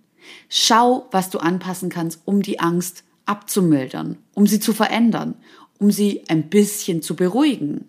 Schau, 0.49 1.07
was 1.11 1.29
du 1.29 1.39
anpassen 1.39 1.89
kannst, 1.89 2.21
um 2.25 2.41
die 2.41 2.59
Angst 2.59 3.03
abzumildern, 3.25 4.17
um 4.33 4.47
sie 4.47 4.59
zu 4.59 4.73
verändern, 4.73 5.35
um 5.79 5.91
sie 5.91 6.23
ein 6.27 6.49
bisschen 6.49 7.01
zu 7.01 7.15
beruhigen, 7.15 7.87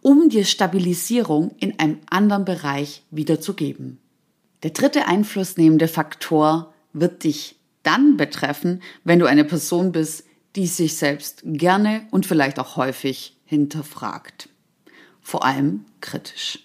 um 0.00 0.28
dir 0.28 0.44
Stabilisierung 0.44 1.54
in 1.58 1.78
einem 1.78 1.98
anderen 2.08 2.44
Bereich 2.44 3.02
wiederzugeben. 3.10 3.98
Der 4.62 4.70
dritte 4.70 5.06
einflussnehmende 5.06 5.88
Faktor 5.88 6.74
wird 6.92 7.24
dich 7.24 7.56
dann 7.82 8.16
betreffen, 8.16 8.82
wenn 9.04 9.18
du 9.18 9.26
eine 9.26 9.44
Person 9.44 9.92
bist, 9.92 10.24
die 10.56 10.66
sich 10.66 10.96
selbst 10.96 11.42
gerne 11.44 12.06
und 12.10 12.26
vielleicht 12.26 12.58
auch 12.58 12.76
häufig 12.76 13.36
hinterfragt. 13.44 14.48
Vor 15.20 15.44
allem 15.44 15.84
kritisch. 16.00 16.60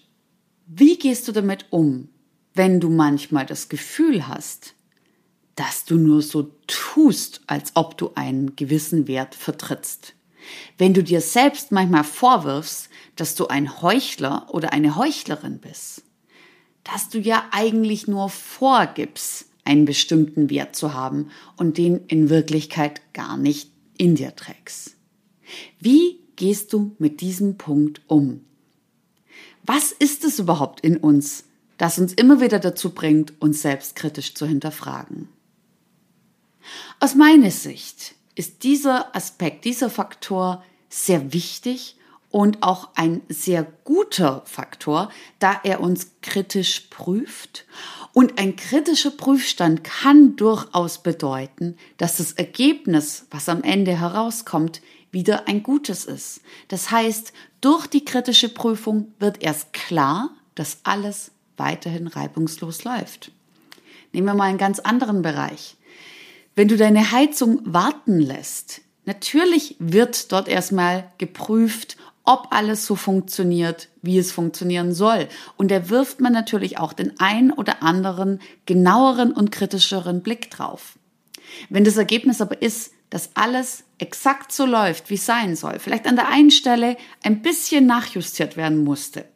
Wie 0.66 0.98
gehst 0.98 1.28
du 1.28 1.32
damit 1.32 1.66
um, 1.70 2.08
wenn 2.54 2.80
du 2.80 2.88
manchmal 2.88 3.46
das 3.46 3.68
Gefühl 3.68 4.28
hast, 4.28 4.74
dass 5.56 5.84
du 5.84 5.96
nur 5.96 6.22
so 6.22 6.50
tust, 6.66 7.42
als 7.46 7.72
ob 7.74 7.98
du 7.98 8.12
einen 8.14 8.56
gewissen 8.56 9.06
Wert 9.06 9.34
vertrittst? 9.34 10.14
Wenn 10.78 10.94
du 10.94 11.02
dir 11.02 11.20
selbst 11.20 11.72
manchmal 11.72 12.04
vorwirfst, 12.04 12.88
dass 13.16 13.34
du 13.34 13.48
ein 13.48 13.82
Heuchler 13.82 14.46
oder 14.50 14.72
eine 14.72 14.96
Heuchlerin 14.96 15.58
bist, 15.58 16.02
dass 16.84 17.08
du 17.08 17.18
ja 17.18 17.44
eigentlich 17.50 18.06
nur 18.08 18.28
vorgibst, 18.28 19.46
einen 19.64 19.86
bestimmten 19.86 20.50
Wert 20.50 20.76
zu 20.76 20.92
haben 20.92 21.30
und 21.56 21.78
den 21.78 22.06
in 22.06 22.28
Wirklichkeit 22.28 23.00
gar 23.14 23.36
nicht 23.36 23.70
in 23.96 24.14
dir 24.14 24.36
trägst. 24.36 24.96
Wie 25.80 26.20
gehst 26.36 26.72
du 26.72 26.94
mit 26.98 27.20
diesem 27.20 27.56
Punkt 27.56 28.02
um? 28.06 28.44
Was 29.62 29.92
ist 29.92 30.24
es 30.24 30.38
überhaupt 30.38 30.80
in 30.80 30.98
uns, 30.98 31.44
das 31.78 31.98
uns 31.98 32.12
immer 32.12 32.40
wieder 32.40 32.58
dazu 32.58 32.90
bringt, 32.90 33.40
uns 33.40 33.62
selbstkritisch 33.62 34.34
zu 34.34 34.46
hinterfragen? 34.46 35.28
Aus 37.00 37.14
meiner 37.14 37.50
Sicht 37.50 38.14
ist 38.34 38.62
dieser 38.62 39.14
Aspekt, 39.14 39.64
dieser 39.64 39.90
Faktor 39.90 40.64
sehr 40.88 41.32
wichtig 41.32 41.96
und 42.30 42.62
auch 42.62 42.88
ein 42.94 43.20
sehr 43.28 43.64
guter 43.84 44.42
Faktor, 44.44 45.10
da 45.38 45.60
er 45.62 45.80
uns 45.80 46.12
kritisch 46.20 46.88
prüft. 46.90 47.64
Und 48.12 48.38
ein 48.38 48.56
kritischer 48.56 49.12
Prüfstand 49.12 49.84
kann 49.84 50.36
durchaus 50.36 51.02
bedeuten, 51.02 51.76
dass 51.96 52.16
das 52.16 52.32
Ergebnis, 52.32 53.26
was 53.30 53.48
am 53.48 53.62
Ende 53.62 53.98
herauskommt, 53.98 54.82
wieder 55.12 55.46
ein 55.46 55.62
gutes 55.62 56.04
ist. 56.04 56.40
Das 56.68 56.90
heißt, 56.90 57.32
durch 57.60 57.86
die 57.86 58.04
kritische 58.04 58.48
Prüfung 58.48 59.14
wird 59.20 59.42
erst 59.42 59.72
klar, 59.72 60.30
dass 60.56 60.78
alles 60.82 61.30
weiterhin 61.56 62.06
reibungslos 62.06 62.84
läuft. 62.84 63.30
Nehmen 64.12 64.26
wir 64.26 64.34
mal 64.34 64.44
einen 64.44 64.58
ganz 64.58 64.78
anderen 64.78 65.22
Bereich. 65.22 65.76
Wenn 66.54 66.68
du 66.68 66.76
deine 66.76 67.10
Heizung 67.10 67.60
warten 67.64 68.20
lässt, 68.20 68.82
natürlich 69.04 69.76
wird 69.78 70.30
dort 70.30 70.48
erstmal 70.48 71.10
geprüft, 71.18 71.96
ob 72.24 72.48
alles 72.50 72.86
so 72.86 72.96
funktioniert, 72.96 73.88
wie 74.02 74.18
es 74.18 74.32
funktionieren 74.32 74.94
soll. 74.94 75.28
Und 75.56 75.70
da 75.70 75.90
wirft 75.90 76.20
man 76.20 76.32
natürlich 76.32 76.78
auch 76.78 76.92
den 76.92 77.18
ein 77.18 77.52
oder 77.52 77.82
anderen 77.82 78.40
genaueren 78.66 79.32
und 79.32 79.52
kritischeren 79.52 80.22
Blick 80.22 80.50
drauf. 80.50 80.98
Wenn 81.68 81.84
das 81.84 81.96
Ergebnis 81.96 82.40
aber 82.40 82.62
ist, 82.62 82.92
dass 83.10 83.30
alles 83.34 83.84
exakt 83.98 84.50
so 84.52 84.64
läuft, 84.64 85.10
wie 85.10 85.14
es 85.14 85.26
sein 85.26 85.54
soll, 85.54 85.78
vielleicht 85.78 86.06
an 86.06 86.16
der 86.16 86.28
einen 86.28 86.50
Stelle 86.50 86.96
ein 87.22 87.42
bisschen 87.42 87.86
nachjustiert 87.86 88.56
werden 88.56 88.82
musste, 88.82 89.26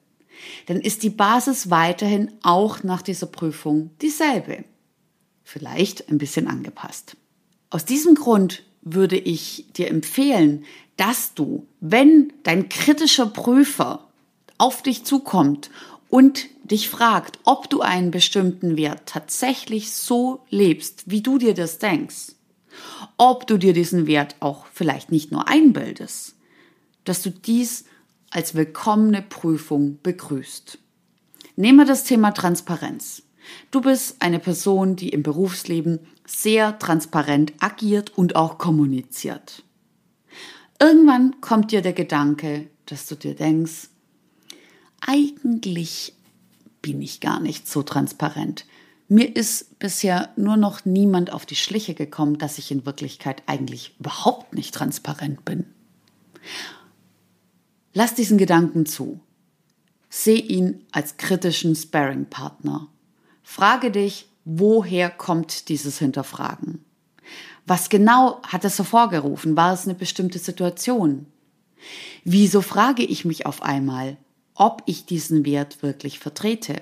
dann 0.66 0.81
ist 0.81 1.03
die 1.03 1.11
Basis 1.11 1.70
weiterhin 1.70 2.33
auch 2.42 2.83
nach 2.83 3.03
dieser 3.03 3.27
Prüfung 3.27 3.90
dieselbe. 4.01 4.64
Vielleicht 5.44 6.09
ein 6.11 6.18
bisschen 6.18 6.46
angepasst. 6.46 7.16
Aus 7.70 7.85
diesem 7.85 8.14
Grund 8.14 8.62
würde 8.83 9.16
ich 9.16 9.66
dir 9.77 9.88
empfehlen, 9.88 10.64
dass 10.96 11.35
du, 11.35 11.66
wenn 11.81 12.33
dein 12.42 12.68
kritischer 12.68 13.27
Prüfer 13.27 14.09
auf 14.59 14.83
dich 14.83 15.05
zukommt 15.05 15.70
und 16.11 16.46
dich 16.64 16.88
fragt, 16.88 17.38
ob 17.44 17.70
du 17.70 17.81
einen 17.81 18.11
bestimmten 18.11 18.77
Wert 18.77 19.03
tatsächlich 19.07 19.92
so 19.92 20.40
lebst, 20.51 21.05
wie 21.07 21.22
du 21.22 21.38
dir 21.38 21.55
das 21.55 21.79
denkst, 21.79 22.33
ob 23.16 23.46
du 23.46 23.57
dir 23.57 23.72
diesen 23.72 24.07
Wert 24.07 24.37
auch 24.40 24.66
vielleicht 24.72 25.11
nicht 25.11 25.33
nur 25.33 25.48
einbildest, 25.48 26.35
dass 27.05 27.22
du 27.22 27.31
dies 27.31 27.85
als 28.30 28.54
willkommene 28.54 29.22
Prüfung 29.22 29.98
begrüßt. 30.02 30.78
Nehmen 31.56 31.78
wir 31.78 31.86
das 31.86 32.04
Thema 32.04 32.32
Transparenz. 32.32 33.22
Du 33.70 33.80
bist 33.80 34.16
eine 34.20 34.38
Person, 34.38 34.96
die 34.96 35.08
im 35.08 35.22
Berufsleben 35.22 36.00
sehr 36.26 36.78
transparent 36.78 37.52
agiert 37.58 38.16
und 38.16 38.36
auch 38.36 38.58
kommuniziert. 38.58 39.62
Irgendwann 40.80 41.40
kommt 41.40 41.72
dir 41.72 41.82
der 41.82 41.94
Gedanke, 41.94 42.68
dass 42.86 43.06
du 43.06 43.16
dir 43.16 43.34
denkst, 43.34 43.88
eigentlich 45.00 46.14
bin 46.82 47.02
ich 47.02 47.20
gar 47.20 47.40
nicht 47.40 47.68
so 47.68 47.82
transparent. 47.82 48.66
Mir 49.08 49.34
ist 49.34 49.78
bisher 49.78 50.28
nur 50.36 50.56
noch 50.56 50.84
niemand 50.84 51.32
auf 51.32 51.46
die 51.46 51.56
Schliche 51.56 51.94
gekommen, 51.94 52.38
dass 52.38 52.58
ich 52.58 52.70
in 52.70 52.84
Wirklichkeit 52.84 53.42
eigentlich 53.46 53.96
überhaupt 53.98 54.54
nicht 54.54 54.74
transparent 54.74 55.44
bin. 55.44 55.64
Lass 57.98 58.14
diesen 58.14 58.38
Gedanken 58.38 58.87
zu. 58.87 59.18
Seh 60.08 60.37
ihn 60.37 60.87
als 60.92 61.16
kritischen 61.16 61.74
Sparring-Partner. 61.74 62.87
Frage 63.42 63.90
dich, 63.90 64.28
woher 64.44 65.11
kommt 65.11 65.68
dieses 65.68 65.98
Hinterfragen? 65.98 66.84
Was 67.66 67.88
genau 67.88 68.40
hat 68.44 68.64
es 68.64 68.78
hervorgerufen? 68.78 69.56
War 69.56 69.72
es 69.72 69.82
eine 69.82 69.96
bestimmte 69.96 70.38
Situation? 70.38 71.26
Wieso 72.22 72.61
frage 72.62 73.02
ich 73.02 73.24
mich 73.24 73.46
auf 73.46 73.62
einmal, 73.62 74.16
ob 74.54 74.84
ich 74.87 75.04
diesen 75.04 75.44
Wert 75.44 75.82
wirklich 75.82 76.20
vertrete? 76.20 76.80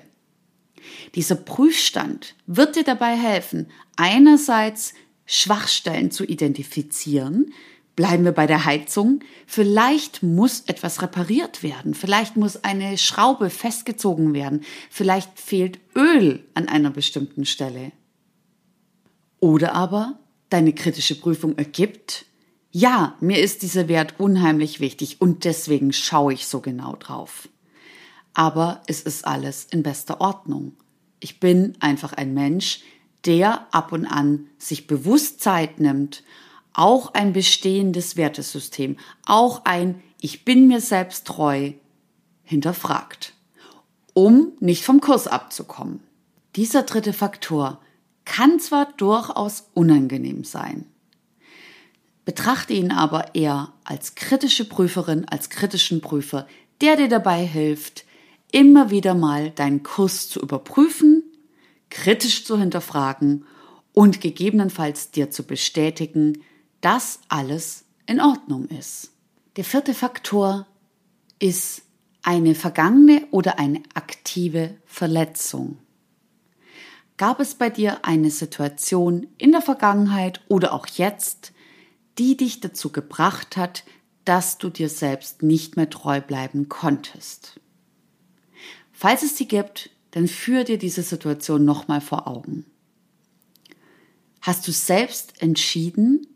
Dieser 1.14 1.36
Prüfstand 1.36 2.34
wird 2.46 2.76
dir 2.76 2.84
dabei 2.84 3.16
helfen, 3.16 3.68
einerseits 3.96 4.92
Schwachstellen 5.24 6.10
zu 6.10 6.24
identifizieren, 6.24 7.54
Bleiben 7.96 8.24
wir 8.24 8.32
bei 8.32 8.46
der 8.46 8.66
Heizung. 8.66 9.20
Vielleicht 9.46 10.22
muss 10.22 10.60
etwas 10.66 11.00
repariert 11.00 11.62
werden. 11.62 11.94
Vielleicht 11.94 12.36
muss 12.36 12.62
eine 12.62 12.98
Schraube 12.98 13.48
festgezogen 13.48 14.34
werden. 14.34 14.64
Vielleicht 14.90 15.40
fehlt 15.40 15.80
Öl 15.96 16.44
an 16.52 16.68
einer 16.68 16.90
bestimmten 16.90 17.46
Stelle. 17.46 17.92
Oder 19.40 19.74
aber 19.74 20.18
deine 20.50 20.74
kritische 20.74 21.18
Prüfung 21.18 21.56
ergibt, 21.56 22.26
ja, 22.70 23.16
mir 23.20 23.40
ist 23.40 23.62
dieser 23.62 23.88
Wert 23.88 24.16
unheimlich 24.18 24.80
wichtig 24.80 25.22
und 25.22 25.44
deswegen 25.44 25.94
schaue 25.94 26.34
ich 26.34 26.46
so 26.46 26.60
genau 26.60 26.96
drauf. 26.96 27.48
Aber 28.34 28.82
es 28.86 29.00
ist 29.00 29.26
alles 29.26 29.64
in 29.64 29.82
bester 29.82 30.20
Ordnung. 30.20 30.74
Ich 31.20 31.40
bin 31.40 31.74
einfach 31.80 32.12
ein 32.12 32.34
Mensch, 32.34 32.80
der 33.24 33.66
ab 33.74 33.92
und 33.92 34.04
an 34.04 34.48
sich 34.58 34.86
bewusst 34.86 35.40
Zeit 35.40 35.80
nimmt, 35.80 36.22
auch 36.76 37.14
ein 37.14 37.32
bestehendes 37.32 38.16
Wertesystem, 38.16 38.96
auch 39.24 39.62
ein 39.64 40.02
Ich 40.20 40.44
bin 40.44 40.66
mir 40.68 40.80
selbst 40.80 41.26
treu 41.26 41.72
hinterfragt, 42.42 43.32
um 44.12 44.52
nicht 44.60 44.84
vom 44.84 45.00
Kurs 45.00 45.26
abzukommen. 45.26 46.00
Dieser 46.54 46.82
dritte 46.82 47.14
Faktor 47.14 47.80
kann 48.26 48.60
zwar 48.60 48.92
durchaus 48.98 49.70
unangenehm 49.72 50.44
sein, 50.44 50.84
betrachte 52.26 52.74
ihn 52.74 52.92
aber 52.92 53.34
eher 53.34 53.72
als 53.84 54.14
kritische 54.14 54.68
Prüferin, 54.68 55.26
als 55.26 55.48
kritischen 55.48 56.02
Prüfer, 56.02 56.46
der 56.82 56.96
dir 56.96 57.08
dabei 57.08 57.42
hilft, 57.46 58.04
immer 58.52 58.90
wieder 58.90 59.14
mal 59.14 59.50
deinen 59.50 59.82
Kurs 59.82 60.28
zu 60.28 60.40
überprüfen, 60.40 61.22
kritisch 61.88 62.44
zu 62.44 62.58
hinterfragen 62.58 63.46
und 63.94 64.20
gegebenenfalls 64.20 65.10
dir 65.10 65.30
zu 65.30 65.44
bestätigen, 65.44 66.42
dass 66.86 67.18
alles 67.26 67.84
in 68.06 68.20
Ordnung 68.20 68.68
ist. 68.68 69.10
Der 69.56 69.64
vierte 69.64 69.92
Faktor 69.92 70.68
ist 71.40 71.82
eine 72.22 72.54
vergangene 72.54 73.26
oder 73.32 73.58
eine 73.58 73.82
aktive 73.94 74.76
Verletzung. 74.84 75.78
Gab 77.16 77.40
es 77.40 77.56
bei 77.56 77.70
dir 77.70 78.04
eine 78.04 78.30
Situation 78.30 79.26
in 79.36 79.50
der 79.50 79.62
Vergangenheit 79.62 80.42
oder 80.46 80.72
auch 80.72 80.86
jetzt, 80.86 81.52
die 82.18 82.36
dich 82.36 82.60
dazu 82.60 82.92
gebracht 82.92 83.56
hat, 83.56 83.82
dass 84.24 84.58
du 84.58 84.70
dir 84.70 84.88
selbst 84.88 85.42
nicht 85.42 85.74
mehr 85.74 85.90
treu 85.90 86.20
bleiben 86.20 86.68
konntest? 86.68 87.58
Falls 88.92 89.24
es 89.24 89.34
die 89.34 89.48
gibt, 89.48 89.90
dann 90.12 90.28
führ 90.28 90.62
dir 90.62 90.78
diese 90.78 91.02
Situation 91.02 91.64
nochmal 91.64 92.00
vor 92.00 92.28
Augen. 92.28 92.64
Hast 94.40 94.68
du 94.68 94.70
selbst 94.70 95.42
entschieden, 95.42 96.28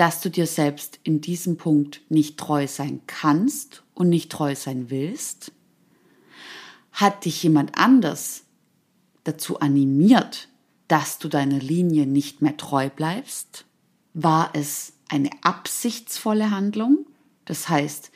dass 0.00 0.22
du 0.22 0.30
dir 0.30 0.46
selbst 0.46 0.98
in 1.02 1.20
diesem 1.20 1.58
Punkt 1.58 2.00
nicht 2.08 2.38
treu 2.38 2.66
sein 2.66 3.02
kannst 3.06 3.82
und 3.92 4.08
nicht 4.08 4.32
treu 4.32 4.54
sein 4.54 4.88
willst? 4.88 5.52
Hat 6.90 7.26
dich 7.26 7.42
jemand 7.42 7.76
anders 7.76 8.44
dazu 9.24 9.60
animiert, 9.60 10.48
dass 10.88 11.18
du 11.18 11.28
deiner 11.28 11.58
Linie 11.58 12.06
nicht 12.06 12.40
mehr 12.40 12.56
treu 12.56 12.88
bleibst? 12.88 13.66
War 14.14 14.48
es 14.54 14.94
eine 15.10 15.28
absichtsvolle 15.42 16.50
Handlung? 16.50 17.04
Das 17.44 17.68
heißt, 17.68 18.10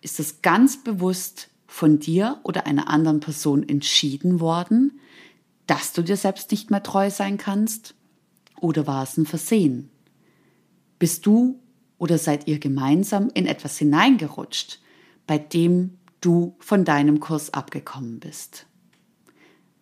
ist 0.00 0.20
es 0.20 0.40
ganz 0.40 0.82
bewusst 0.82 1.50
von 1.66 1.98
dir 1.98 2.40
oder 2.42 2.64
einer 2.64 2.88
anderen 2.88 3.20
Person 3.20 3.68
entschieden 3.68 4.40
worden, 4.40 4.98
dass 5.66 5.92
du 5.92 6.00
dir 6.00 6.16
selbst 6.16 6.50
nicht 6.52 6.70
mehr 6.70 6.82
treu 6.82 7.10
sein 7.10 7.36
kannst? 7.36 7.94
Oder 8.62 8.86
war 8.86 9.02
es 9.02 9.18
ein 9.18 9.26
Versehen? 9.26 9.90
Bist 10.98 11.26
du 11.26 11.60
oder 11.98 12.18
seid 12.18 12.48
ihr 12.48 12.58
gemeinsam 12.58 13.30
in 13.34 13.46
etwas 13.46 13.78
hineingerutscht, 13.78 14.80
bei 15.26 15.38
dem 15.38 15.98
du 16.20 16.56
von 16.58 16.84
deinem 16.84 17.20
Kurs 17.20 17.52
abgekommen 17.54 18.20
bist? 18.20 18.66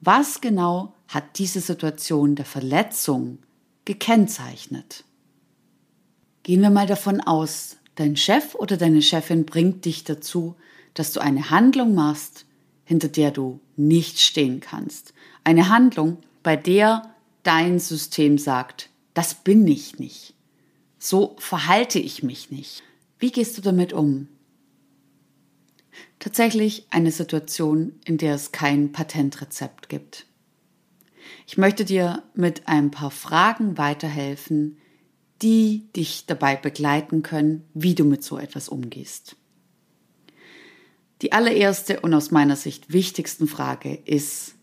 Was 0.00 0.40
genau 0.40 0.94
hat 1.08 1.38
diese 1.38 1.60
Situation 1.60 2.34
der 2.34 2.44
Verletzung 2.44 3.38
gekennzeichnet? 3.84 5.04
Gehen 6.42 6.60
wir 6.60 6.70
mal 6.70 6.86
davon 6.86 7.20
aus, 7.20 7.78
dein 7.96 8.16
Chef 8.16 8.54
oder 8.54 8.76
deine 8.76 9.02
Chefin 9.02 9.46
bringt 9.46 9.84
dich 9.84 10.04
dazu, 10.04 10.54
dass 10.94 11.12
du 11.12 11.20
eine 11.20 11.50
Handlung 11.50 11.94
machst, 11.94 12.46
hinter 12.84 13.08
der 13.08 13.30
du 13.30 13.60
nicht 13.76 14.20
stehen 14.20 14.60
kannst. 14.60 15.12
Eine 15.44 15.68
Handlung, 15.68 16.18
bei 16.42 16.56
der 16.56 17.02
dein 17.42 17.78
System 17.78 18.38
sagt, 18.38 18.90
das 19.14 19.34
bin 19.34 19.66
ich 19.66 19.98
nicht. 19.98 20.35
So 20.98 21.36
verhalte 21.38 21.98
ich 21.98 22.22
mich 22.22 22.50
nicht. 22.50 22.82
Wie 23.18 23.30
gehst 23.30 23.56
du 23.56 23.62
damit 23.62 23.92
um? 23.92 24.28
Tatsächlich 26.18 26.86
eine 26.90 27.12
Situation, 27.12 27.94
in 28.04 28.18
der 28.18 28.34
es 28.34 28.52
kein 28.52 28.92
Patentrezept 28.92 29.88
gibt. 29.88 30.26
Ich 31.46 31.58
möchte 31.58 31.84
dir 31.84 32.22
mit 32.34 32.68
ein 32.68 32.90
paar 32.90 33.10
Fragen 33.10 33.78
weiterhelfen, 33.78 34.78
die 35.42 35.88
dich 35.94 36.26
dabei 36.26 36.56
begleiten 36.56 37.22
können, 37.22 37.64
wie 37.74 37.94
du 37.94 38.04
mit 38.04 38.24
so 38.24 38.38
etwas 38.38 38.68
umgehst. 38.68 39.36
Die 41.22 41.32
allererste 41.32 42.00
und 42.00 42.14
aus 42.14 42.30
meiner 42.30 42.56
Sicht 42.56 42.92
wichtigsten 42.92 43.46
Frage 43.46 43.94
ist, 44.04 44.54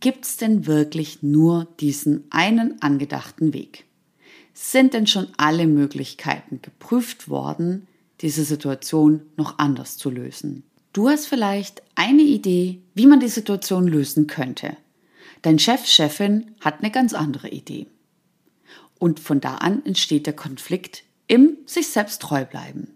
gibt 0.00 0.24
es 0.24 0.36
denn 0.36 0.66
wirklich 0.66 1.22
nur 1.22 1.66
diesen 1.80 2.24
einen 2.30 2.80
angedachten 2.82 3.52
Weg? 3.52 3.85
Sind 4.58 4.94
denn 4.94 5.06
schon 5.06 5.28
alle 5.36 5.66
Möglichkeiten 5.66 6.62
geprüft 6.62 7.28
worden, 7.28 7.86
diese 8.22 8.42
Situation 8.42 9.20
noch 9.36 9.58
anders 9.58 9.98
zu 9.98 10.08
lösen? 10.08 10.62
Du 10.94 11.10
hast 11.10 11.26
vielleicht 11.26 11.82
eine 11.94 12.22
Idee, 12.22 12.80
wie 12.94 13.06
man 13.06 13.20
die 13.20 13.28
Situation 13.28 13.86
lösen 13.86 14.26
könnte. 14.26 14.74
Dein 15.42 15.58
Chef, 15.58 15.84
Chefin 15.84 16.54
hat 16.62 16.80
eine 16.80 16.90
ganz 16.90 17.12
andere 17.12 17.50
Idee. 17.50 17.86
Und 18.98 19.20
von 19.20 19.42
da 19.42 19.56
an 19.56 19.84
entsteht 19.84 20.24
der 20.24 20.34
Konflikt 20.34 21.04
im 21.26 21.58
sich 21.66 21.88
selbst 21.88 22.22
treu 22.22 22.46
bleiben. 22.46 22.94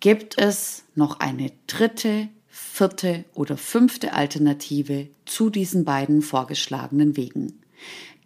Gibt 0.00 0.36
es 0.36 0.84
noch 0.94 1.20
eine 1.20 1.52
dritte, 1.66 2.28
vierte 2.48 3.24
oder 3.32 3.56
fünfte 3.56 4.12
Alternative 4.12 5.08
zu 5.24 5.48
diesen 5.48 5.86
beiden 5.86 6.20
vorgeschlagenen 6.20 7.16
Wegen? 7.16 7.62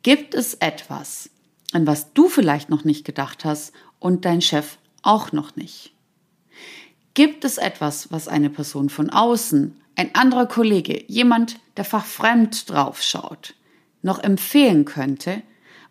Gibt 0.02 0.34
es 0.34 0.54
etwas, 0.54 1.30
an 1.72 1.86
was 1.86 2.12
du 2.12 2.28
vielleicht 2.28 2.70
noch 2.70 2.84
nicht 2.84 3.04
gedacht 3.04 3.44
hast 3.44 3.72
und 3.98 4.24
dein 4.24 4.40
Chef 4.40 4.78
auch 5.02 5.32
noch 5.32 5.56
nicht? 5.56 5.92
Gibt 7.14 7.44
es 7.44 7.58
etwas, 7.58 8.12
was 8.12 8.28
eine 8.28 8.50
Person 8.50 8.88
von 8.88 9.10
außen, 9.10 9.80
ein 9.96 10.14
anderer 10.14 10.46
Kollege, 10.46 11.04
jemand, 11.08 11.58
der 11.76 11.84
fachfremd 11.84 12.70
draufschaut, 12.70 13.54
noch 14.02 14.22
empfehlen 14.22 14.84
könnte, 14.84 15.42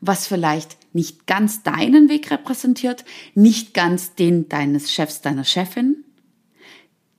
was 0.01 0.27
vielleicht 0.27 0.77
nicht 0.93 1.25
ganz 1.25 1.63
deinen 1.63 2.09
Weg 2.09 2.29
repräsentiert, 2.31 3.03
nicht 3.33 3.73
ganz 3.73 4.13
den 4.13 4.47
deines 4.49 4.91
Chefs, 4.91 5.21
deiner 5.21 5.43
Chefin, 5.43 6.05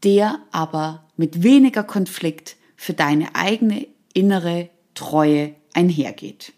der 0.04 0.38
aber 0.52 1.08
mit 1.16 1.42
weniger 1.42 1.82
Konflikt 1.82 2.56
für 2.76 2.94
deine 2.94 3.34
eigene 3.34 3.88
innere 4.14 4.70
Treue 4.94 5.54
einhergeht. 5.74 6.52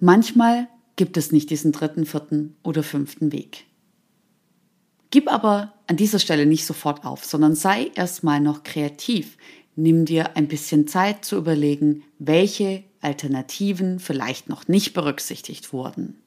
Manchmal 0.00 0.68
gibt 0.98 1.16
es 1.16 1.32
nicht 1.32 1.48
diesen 1.48 1.72
dritten, 1.72 2.04
vierten 2.04 2.56
oder 2.62 2.82
fünften 2.82 3.32
Weg. 3.32 3.64
Gib 5.10 5.32
aber 5.32 5.72
an 5.86 5.96
dieser 5.96 6.18
Stelle 6.18 6.44
nicht 6.44 6.66
sofort 6.66 7.06
auf, 7.06 7.24
sondern 7.24 7.54
sei 7.54 7.90
erstmal 7.94 8.40
noch 8.40 8.64
kreativ. 8.64 9.38
Nimm 9.76 10.04
dir 10.04 10.36
ein 10.36 10.48
bisschen 10.48 10.86
Zeit 10.88 11.24
zu 11.24 11.36
überlegen, 11.36 12.02
welche 12.18 12.82
Alternativen 13.00 14.00
vielleicht 14.00 14.48
noch 14.48 14.66
nicht 14.66 14.92
berücksichtigt 14.92 15.72
wurden. 15.72 16.18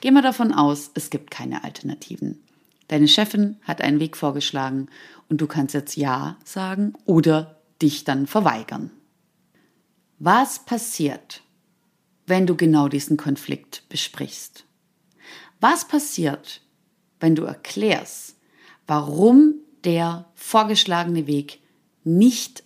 Gehen 0.00 0.14
wir 0.14 0.22
davon 0.22 0.52
aus, 0.52 0.90
es 0.94 1.08
gibt 1.08 1.30
keine 1.30 1.64
Alternativen. 1.64 2.42
Deine 2.88 3.08
Chefin 3.08 3.56
hat 3.62 3.82
einen 3.82 4.00
Weg 4.00 4.16
vorgeschlagen 4.16 4.88
und 5.28 5.40
du 5.40 5.46
kannst 5.46 5.74
jetzt 5.74 5.96
Ja 5.96 6.38
sagen 6.44 6.94
oder 7.04 7.60
dich 7.80 8.02
dann 8.02 8.26
verweigern. 8.26 8.90
Was 10.18 10.64
passiert, 10.64 11.42
wenn 12.26 12.46
du 12.46 12.56
genau 12.56 12.88
diesen 12.88 13.16
Konflikt 13.16 13.88
besprichst? 13.88 14.64
Was 15.60 15.86
passiert, 15.86 16.60
wenn 17.20 17.34
du 17.34 17.44
erklärst, 17.44 18.36
warum 18.86 19.54
der 19.84 20.26
vorgeschlagene 20.34 21.26
Weg 21.26 21.60
nicht 22.04 22.62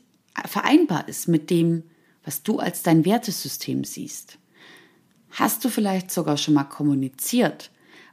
vereinbar 0.46 1.08
ist 1.08 1.28
mit 1.28 1.50
dem, 1.50 1.84
was 2.24 2.42
du 2.42 2.58
als 2.58 2.82
dein 2.82 3.04
Wertesystem 3.04 3.84
siehst? 3.84 4.38
Hast 5.30 5.64
du 5.64 5.68
vielleicht 5.68 6.10
sogar 6.10 6.36
schon 6.36 6.54
mal 6.54 6.64
kommuniziert, 6.64 7.70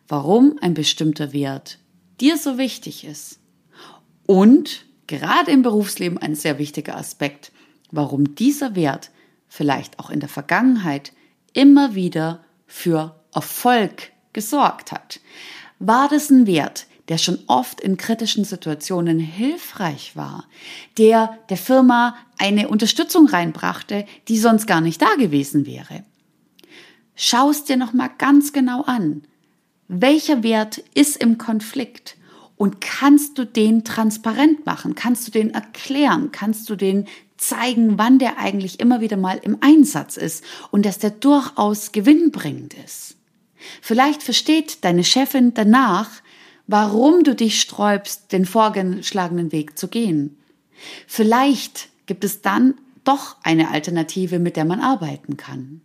warum 0.08 0.58
ein 0.62 0.74
bestimmter 0.74 1.34
Wert 1.34 1.80
dir 2.22 2.38
so 2.38 2.58
wichtig 2.58 3.04
ist? 3.04 3.40
Und 4.26 4.86
gerade 5.08 5.52
im 5.52 5.64
Berufsleben 5.64 6.18
ein 6.18 6.36
sehr 6.36 6.60
wichtiger 6.60 6.96
Aspekt, 6.96 7.52
warum 7.92 8.36
dieser 8.36 8.76
Wert 8.76 9.12
vielleicht 9.48 10.00
auch 10.00 10.10
in 10.10 10.20
der 10.20 10.30
Vergangenheit 10.30 11.14
immer 11.58 11.96
wieder 11.96 12.44
für 12.68 13.20
Erfolg 13.34 14.12
gesorgt 14.32 14.92
hat. 14.92 15.20
War 15.80 16.08
das 16.08 16.30
ein 16.30 16.46
Wert, 16.46 16.86
der 17.10 17.18
schon 17.18 17.40
oft 17.48 17.82
in 17.82 17.98
kritischen 17.98 18.44
Situationen 18.44 19.20
hilfreich 19.20 20.16
war, 20.16 20.46
der 21.00 21.40
der 21.50 21.58
Firma 21.58 22.16
eine 22.38 22.70
Unterstützung 22.70 23.28
reinbrachte, 23.28 24.06
die 24.28 24.38
sonst 24.38 24.68
gar 24.68 24.82
nicht 24.82 25.02
da 25.02 25.16
gewesen 25.18 25.66
wäre? 25.66 26.04
Schau 27.16 27.50
es 27.50 27.64
dir 27.64 27.78
nochmal 27.78 28.12
ganz 28.20 28.54
genau 28.54 28.84
an. 28.84 29.24
Welcher 29.88 30.44
Wert 30.44 30.84
ist 30.94 31.18
im 31.18 31.40
Konflikt? 31.40 32.18
Und 32.56 32.82
kannst 32.82 33.38
du 33.38 33.46
den 33.46 33.84
transparent 33.84 34.66
machen? 34.66 34.94
Kannst 34.94 35.28
du 35.28 35.32
den 35.32 35.52
erklären? 35.52 36.32
Kannst 36.32 36.70
du 36.70 36.76
den 36.76 37.08
zeigen, 37.38 37.98
wann 37.98 38.20
der 38.20 38.38
eigentlich 38.38 38.80
immer 38.80 39.02
wieder 39.02 39.18
mal 39.18 39.40
im 39.42 39.58
Einsatz 39.62 40.18
ist 40.18 40.44
und 40.72 40.86
dass 40.86 41.00
der 41.00 41.12
durchaus 41.12 41.92
gewinnbringend 41.92 42.74
ist? 42.74 43.16
Vielleicht 43.82 44.24
versteht 44.24 44.84
deine 44.84 45.04
Chefin 45.04 45.54
danach, 45.54 46.10
warum 46.68 47.24
du 47.24 47.36
dich 47.36 47.62
sträubst, 47.62 48.32
den 48.32 48.46
vorgeschlagenen 48.46 49.52
Weg 49.52 49.78
zu 49.78 49.88
gehen. 49.88 50.38
Vielleicht 51.08 51.90
gibt 52.06 52.24
es 52.24 52.42
dann 52.42 52.76
doch 53.04 53.38
eine 53.44 53.72
Alternative, 53.72 54.40
mit 54.40 54.58
der 54.58 54.66
man 54.66 54.82
arbeiten 54.82 55.38
kann. 55.38 55.82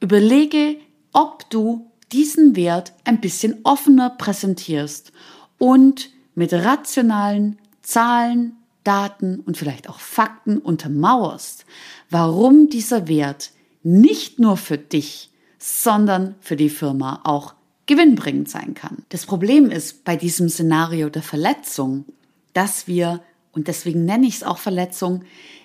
Überlege, 0.00 0.76
ob 1.12 1.48
du 1.50 1.90
diesen 2.12 2.56
Wert 2.56 2.92
ein 3.04 3.20
bisschen 3.20 3.58
offener 3.64 4.10
präsentierst 4.10 5.12
und 5.58 6.10
mit 6.34 6.52
rationalen 6.52 7.58
Zahlen, 7.82 8.56
Daten 8.86 9.40
und 9.40 9.56
vielleicht 9.56 9.88
auch 9.88 9.98
Fakten 10.00 10.58
untermauerst, 10.58 11.66
warum 12.10 12.68
dieser 12.68 13.08
Wert 13.08 13.50
nicht 13.82 14.38
nur 14.38 14.56
für 14.56 14.78
dich, 14.78 15.30
sondern 15.58 16.34
für 16.40 16.56
die 16.56 16.70
Firma 16.70 17.20
auch 17.24 17.54
gewinnbringend 17.86 18.48
sein 18.48 18.74
kann. 18.74 19.04
Das 19.08 19.26
Problem 19.26 19.70
ist 19.70 20.04
bei 20.04 20.16
diesem 20.16 20.48
Szenario 20.48 21.08
der 21.08 21.22
Verletzung, 21.22 22.04
dass 22.52 22.86
wir, 22.86 23.22
und 23.52 23.68
deswegen 23.68 24.04
nenne 24.04 24.26
ich 24.26 24.36
es 24.36 24.42
auch 24.42 24.58
Verletzung, 24.58 25.24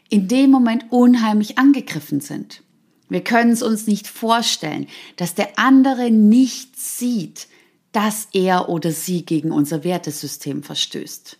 in 0.09 0.27
dem 0.27 0.51
Moment 0.51 0.85
unheimlich 0.91 1.57
angegriffen 1.57 2.19
sind. 2.21 2.63
Wir 3.09 3.23
können 3.23 3.51
es 3.51 3.61
uns 3.61 3.87
nicht 3.87 4.07
vorstellen, 4.07 4.87
dass 5.15 5.35
der 5.35 5.59
andere 5.59 6.11
nicht 6.11 6.79
sieht, 6.79 7.47
dass 7.91 8.27
er 8.33 8.69
oder 8.69 8.91
sie 8.91 9.25
gegen 9.25 9.51
unser 9.51 9.83
Wertesystem 9.83 10.63
verstößt. 10.63 11.37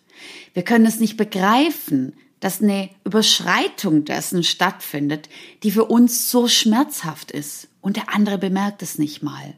Wir 0.53 0.63
können 0.63 0.85
es 0.85 0.99
nicht 0.99 1.17
begreifen, 1.17 2.13
dass 2.39 2.61
eine 2.61 2.89
Überschreitung 3.05 4.03
dessen 4.03 4.43
stattfindet, 4.43 5.29
die 5.63 5.71
für 5.71 5.85
uns 5.85 6.29
so 6.29 6.47
schmerzhaft 6.47 7.31
ist 7.31 7.69
und 7.81 7.97
der 7.97 8.13
andere 8.13 8.37
bemerkt 8.37 8.81
es 8.81 8.97
nicht 8.97 9.21
mal. 9.21 9.57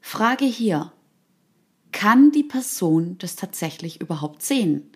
Frage 0.00 0.44
hier. 0.44 0.92
Kann 1.92 2.30
die 2.30 2.44
Person 2.44 3.18
das 3.18 3.34
tatsächlich 3.34 4.00
überhaupt 4.00 4.42
sehen? 4.42 4.90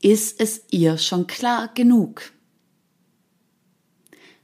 Ist 0.00 0.40
es 0.40 0.62
ihr 0.70 0.96
schon 0.96 1.26
klar 1.26 1.68
genug? 1.74 2.32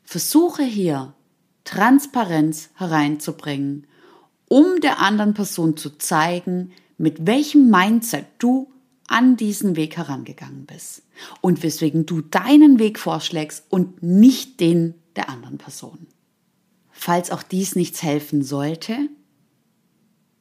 Versuche 0.02 0.62
hier 0.62 1.14
Transparenz 1.64 2.70
hereinzubringen, 2.74 3.86
um 4.48 4.80
der 4.80 4.98
anderen 4.98 5.34
Person 5.34 5.76
zu 5.76 5.96
zeigen, 5.96 6.72
mit 6.98 7.26
welchem 7.26 7.70
Mindset 7.70 8.26
du 8.38 8.70
an 9.10 9.36
diesen 9.36 9.74
Weg 9.74 9.96
herangegangen 9.96 10.66
bist 10.66 11.02
und 11.40 11.62
weswegen 11.62 12.06
du 12.06 12.20
deinen 12.20 12.78
Weg 12.78 12.98
vorschlägst 12.98 13.64
und 13.68 14.02
nicht 14.02 14.60
den 14.60 14.94
der 15.16 15.28
anderen 15.28 15.58
Person. 15.58 16.06
Falls 16.90 17.30
auch 17.30 17.42
dies 17.42 17.74
nichts 17.74 18.02
helfen 18.02 18.42
sollte, 18.42 18.96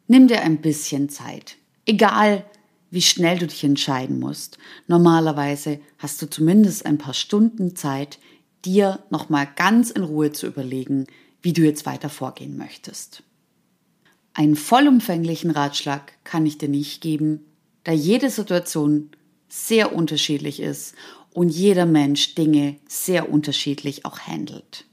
nimm 0.08 0.28
dir 0.28 0.42
ein 0.42 0.62
bisschen 0.62 1.10
Zeit. 1.10 1.58
Egal, 1.86 2.46
wie 2.92 3.02
schnell 3.02 3.40
du 3.40 3.48
dich 3.48 3.64
entscheiden 3.64 4.20
musst. 4.20 4.60
Normalerweise 4.88 5.80
hast 5.98 6.22
du 6.22 6.30
zumindest 6.30 6.86
ein 6.86 7.00
paar 7.00 7.14
Stunden 7.16 7.76
Zeit, 7.76 8.20
dir 8.66 9.00
nochmal 9.10 9.48
ganz 9.56 9.90
in 9.90 10.04
Ruhe 10.04 10.32
zu 10.32 10.46
überlegen, 10.46 11.08
wie 11.42 11.54
du 11.54 11.64
jetzt 11.64 11.86
weiter 11.88 12.10
vorgehen 12.10 12.58
möchtest. 12.58 13.24
Einen 14.34 14.56
vollumfänglichen 14.56 15.50
Ratschlag 15.50 16.14
kann 16.24 16.46
ich 16.46 16.58
dir 16.58 16.70
nicht 16.70 17.02
geben, 17.02 17.46
da 17.89 17.95
jede 17.95 18.30
Situation 18.30 19.10
sehr 19.47 19.95
unterschiedlich 19.95 20.60
ist 20.60 20.93
und 21.34 21.49
jeder 21.49 21.88
Mensch 21.88 22.36
Dinge 22.36 22.75
sehr 22.88 23.32
unterschiedlich 23.32 24.06
auch 24.06 24.19
handelt. 24.19 24.86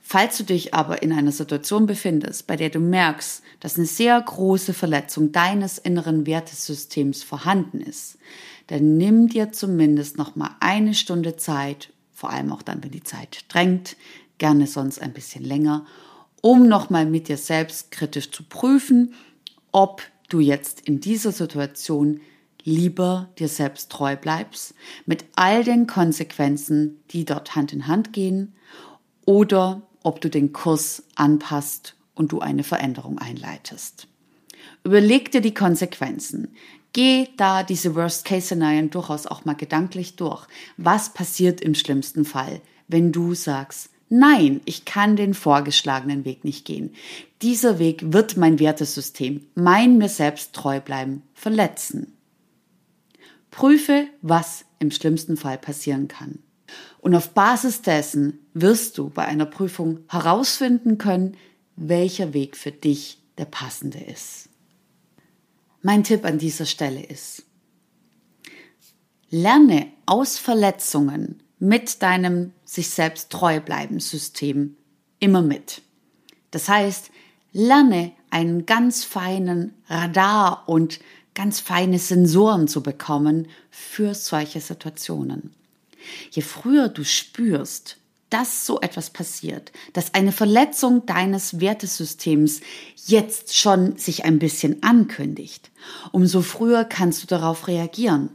Falls 0.00 0.36
du 0.36 0.42
dich 0.42 0.74
aber 0.74 1.04
in 1.04 1.12
einer 1.12 1.30
Situation 1.30 1.86
befindest, 1.86 2.48
bei 2.48 2.56
der 2.56 2.70
du 2.70 2.80
merkst, 2.80 3.44
dass 3.60 3.76
eine 3.76 3.86
sehr 3.86 4.20
große 4.20 4.74
Verletzung 4.74 5.30
deines 5.30 5.78
inneren 5.78 6.26
Wertesystems 6.26 7.22
vorhanden 7.22 7.80
ist, 7.80 8.18
dann 8.66 8.96
nimm 8.96 9.28
dir 9.28 9.52
zumindest 9.52 10.18
noch 10.18 10.34
mal 10.34 10.56
eine 10.58 10.94
Stunde 10.94 11.36
Zeit, 11.36 11.92
vor 12.12 12.30
allem 12.30 12.50
auch 12.50 12.62
dann, 12.62 12.82
wenn 12.82 12.90
die 12.90 13.04
Zeit 13.04 13.44
drängt, 13.46 13.96
gerne 14.38 14.66
sonst 14.66 15.00
ein 15.00 15.12
bisschen 15.12 15.44
länger, 15.44 15.86
um 16.40 16.66
noch 16.66 16.90
mal 16.90 17.06
mit 17.06 17.28
dir 17.28 17.36
selbst 17.36 17.92
kritisch 17.92 18.32
zu 18.32 18.42
prüfen, 18.42 19.14
ob 19.70 20.02
du 20.32 20.40
jetzt 20.40 20.80
in 20.82 21.00
dieser 21.00 21.32
Situation 21.32 22.20
lieber 22.64 23.28
dir 23.38 23.48
selbst 23.48 23.90
treu 23.90 24.16
bleibst, 24.16 24.74
mit 25.04 25.24
all 25.34 25.64
den 25.64 25.86
Konsequenzen, 25.86 27.02
die 27.10 27.24
dort 27.24 27.56
Hand 27.56 27.72
in 27.72 27.86
Hand 27.86 28.12
gehen, 28.12 28.54
oder 29.24 29.82
ob 30.02 30.20
du 30.20 30.28
den 30.28 30.52
Kurs 30.52 31.04
anpasst 31.14 31.96
und 32.14 32.32
du 32.32 32.40
eine 32.40 32.64
Veränderung 32.64 33.18
einleitest. 33.18 34.08
Überleg 34.84 35.30
dir 35.30 35.40
die 35.40 35.54
Konsequenzen. 35.54 36.48
Geh 36.92 37.28
da 37.36 37.62
diese 37.62 37.94
Worst-Case-Szenarien 37.94 38.90
durchaus 38.90 39.26
auch 39.26 39.44
mal 39.44 39.54
gedanklich 39.54 40.16
durch. 40.16 40.46
Was 40.76 41.14
passiert 41.14 41.60
im 41.60 41.74
schlimmsten 41.74 42.24
Fall, 42.24 42.60
wenn 42.88 43.12
du 43.12 43.34
sagst, 43.34 43.90
Nein, 44.14 44.60
ich 44.66 44.84
kann 44.84 45.16
den 45.16 45.32
vorgeschlagenen 45.32 46.26
Weg 46.26 46.44
nicht 46.44 46.66
gehen. 46.66 46.94
Dieser 47.40 47.78
Weg 47.78 48.12
wird 48.12 48.36
mein 48.36 48.58
Wertesystem, 48.58 49.46
mein 49.54 49.96
mir 49.96 50.10
selbst 50.10 50.52
treu 50.52 50.80
bleiben, 50.80 51.22
verletzen. 51.32 52.12
Prüfe, 53.50 54.06
was 54.20 54.66
im 54.80 54.90
schlimmsten 54.90 55.38
Fall 55.38 55.56
passieren 55.56 56.08
kann. 56.08 56.40
Und 56.98 57.14
auf 57.14 57.30
Basis 57.30 57.80
dessen 57.80 58.38
wirst 58.52 58.98
du 58.98 59.08
bei 59.08 59.24
einer 59.24 59.46
Prüfung 59.46 60.00
herausfinden 60.10 60.98
können, 60.98 61.38
welcher 61.76 62.34
Weg 62.34 62.58
für 62.58 62.70
dich 62.70 63.16
der 63.38 63.46
passende 63.46 63.98
ist. 63.98 64.50
Mein 65.80 66.04
Tipp 66.04 66.26
an 66.26 66.36
dieser 66.36 66.66
Stelle 66.66 67.02
ist, 67.02 67.44
lerne 69.30 69.86
aus 70.04 70.36
Verletzungen 70.36 71.41
mit 71.62 72.02
deinem 72.02 72.52
sich 72.64 72.90
selbst 72.90 73.30
treu 73.30 73.60
bleiben 73.60 74.00
System 74.00 74.76
immer 75.20 75.42
mit. 75.42 75.82
Das 76.50 76.68
heißt, 76.68 77.12
lerne 77.52 78.10
einen 78.30 78.66
ganz 78.66 79.04
feinen 79.04 79.72
Radar 79.86 80.64
und 80.66 80.98
ganz 81.34 81.60
feine 81.60 82.00
Sensoren 82.00 82.66
zu 82.66 82.82
bekommen 82.82 83.46
für 83.70 84.12
solche 84.16 84.60
Situationen. 84.60 85.54
Je 86.32 86.42
früher 86.42 86.88
du 86.88 87.04
spürst, 87.04 87.98
dass 88.28 88.66
so 88.66 88.80
etwas 88.80 89.10
passiert, 89.10 89.70
dass 89.92 90.14
eine 90.14 90.32
Verletzung 90.32 91.06
deines 91.06 91.60
Wertesystems 91.60 92.60
jetzt 93.06 93.56
schon 93.56 93.96
sich 93.98 94.24
ein 94.24 94.40
bisschen 94.40 94.82
ankündigt, 94.82 95.70
umso 96.10 96.42
früher 96.42 96.84
kannst 96.84 97.22
du 97.22 97.28
darauf 97.28 97.68
reagieren. 97.68 98.30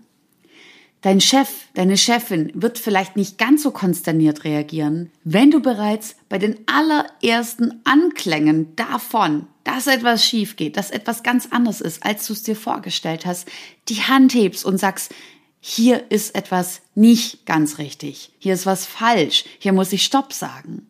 Dein 1.01 1.21
Chef, 1.21 1.49
deine 1.75 1.95
Chefin 1.95 2.51
wird 2.55 2.79
vielleicht 2.79 3.15
nicht 3.15 3.37
ganz 3.37 3.61
so 3.61 3.71
konsterniert 3.71 4.43
reagieren, 4.43 5.11
wenn 5.23 5.51
du 5.51 5.61
bereits 5.61 6.15
bei 6.27 6.39
den 6.39 6.57
allerersten 6.65 7.81
Anklängen 7.83 8.75
davon, 8.75 9.45
dass 9.63 9.85
etwas 9.85 10.25
schief 10.25 10.55
geht, 10.55 10.75
dass 10.75 10.89
etwas 10.89 11.21
ganz 11.21 11.49
anders 11.51 11.81
ist, 11.81 12.03
als 12.03 12.25
du 12.25 12.33
es 12.33 12.41
dir 12.41 12.55
vorgestellt 12.55 13.27
hast, 13.27 13.47
die 13.89 14.01
Hand 14.01 14.33
hebst 14.33 14.65
und 14.65 14.79
sagst, 14.79 15.13
hier 15.59 16.09
ist 16.09 16.33
etwas 16.35 16.81
nicht 16.95 17.45
ganz 17.45 17.77
richtig, 17.77 18.31
hier 18.39 18.53
ist 18.53 18.65
was 18.65 18.85
falsch, 18.85 19.45
hier 19.59 19.73
muss 19.73 19.93
ich 19.93 20.03
Stopp 20.03 20.33
sagen. 20.33 20.87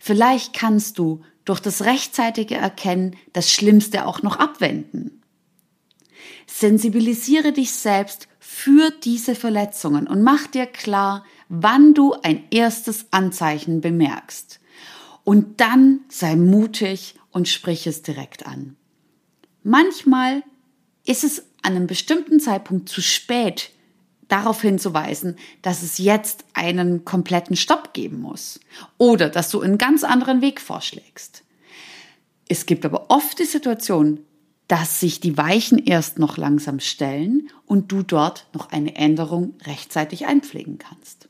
Vielleicht 0.00 0.54
kannst 0.54 0.98
du 0.98 1.22
durch 1.44 1.60
das 1.60 1.82
rechtzeitige 1.82 2.56
Erkennen 2.56 3.16
das 3.32 3.52
Schlimmste 3.52 4.06
auch 4.06 4.22
noch 4.22 4.38
abwenden. 4.38 5.22
Sensibilisiere 6.46 7.52
dich 7.52 7.70
selbst 7.72 8.28
für 8.62 8.90
diese 8.90 9.34
Verletzungen 9.34 10.06
und 10.06 10.22
mach 10.22 10.46
dir 10.46 10.66
klar, 10.66 11.24
wann 11.48 11.94
du 11.94 12.12
ein 12.12 12.44
erstes 12.50 13.06
Anzeichen 13.10 13.80
bemerkst. 13.80 14.60
Und 15.24 15.62
dann 15.62 16.00
sei 16.10 16.36
mutig 16.36 17.14
und 17.30 17.48
sprich 17.48 17.86
es 17.86 18.02
direkt 18.02 18.46
an. 18.46 18.76
Manchmal 19.62 20.42
ist 21.06 21.24
es 21.24 21.46
an 21.62 21.74
einem 21.74 21.86
bestimmten 21.86 22.38
Zeitpunkt 22.38 22.90
zu 22.90 23.00
spät, 23.00 23.70
darauf 24.28 24.60
hinzuweisen, 24.60 25.36
dass 25.62 25.82
es 25.82 25.96
jetzt 25.96 26.44
einen 26.52 27.06
kompletten 27.06 27.56
Stopp 27.56 27.94
geben 27.94 28.20
muss 28.20 28.60
oder 28.98 29.30
dass 29.30 29.48
du 29.48 29.62
einen 29.62 29.78
ganz 29.78 30.04
anderen 30.04 30.42
Weg 30.42 30.60
vorschlägst. 30.60 31.44
Es 32.46 32.66
gibt 32.66 32.84
aber 32.84 33.06
oft 33.08 33.38
die 33.38 33.44
Situation, 33.44 34.20
dass 34.70 35.00
sich 35.00 35.18
die 35.18 35.36
Weichen 35.36 35.78
erst 35.78 36.20
noch 36.20 36.36
langsam 36.36 36.78
stellen 36.78 37.50
und 37.66 37.90
du 37.90 38.04
dort 38.04 38.46
noch 38.54 38.70
eine 38.70 38.94
Änderung 38.94 39.54
rechtzeitig 39.64 40.26
einpflegen 40.26 40.78
kannst. 40.78 41.28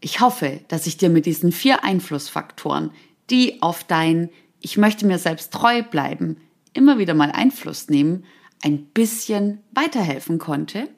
Ich 0.00 0.20
hoffe, 0.20 0.62
dass 0.66 0.88
ich 0.88 0.96
dir 0.96 1.10
mit 1.10 1.26
diesen 1.26 1.52
vier 1.52 1.84
Einflussfaktoren, 1.84 2.90
die 3.30 3.62
auf 3.62 3.84
dein 3.84 4.30
Ich 4.60 4.78
möchte 4.78 5.06
mir 5.06 5.18
selbst 5.18 5.52
treu 5.52 5.84
bleiben, 5.84 6.38
immer 6.72 6.98
wieder 6.98 7.14
mal 7.14 7.30
Einfluss 7.30 7.88
nehmen, 7.88 8.24
ein 8.64 8.86
bisschen 8.86 9.60
weiterhelfen 9.70 10.38
konnte. 10.38 10.88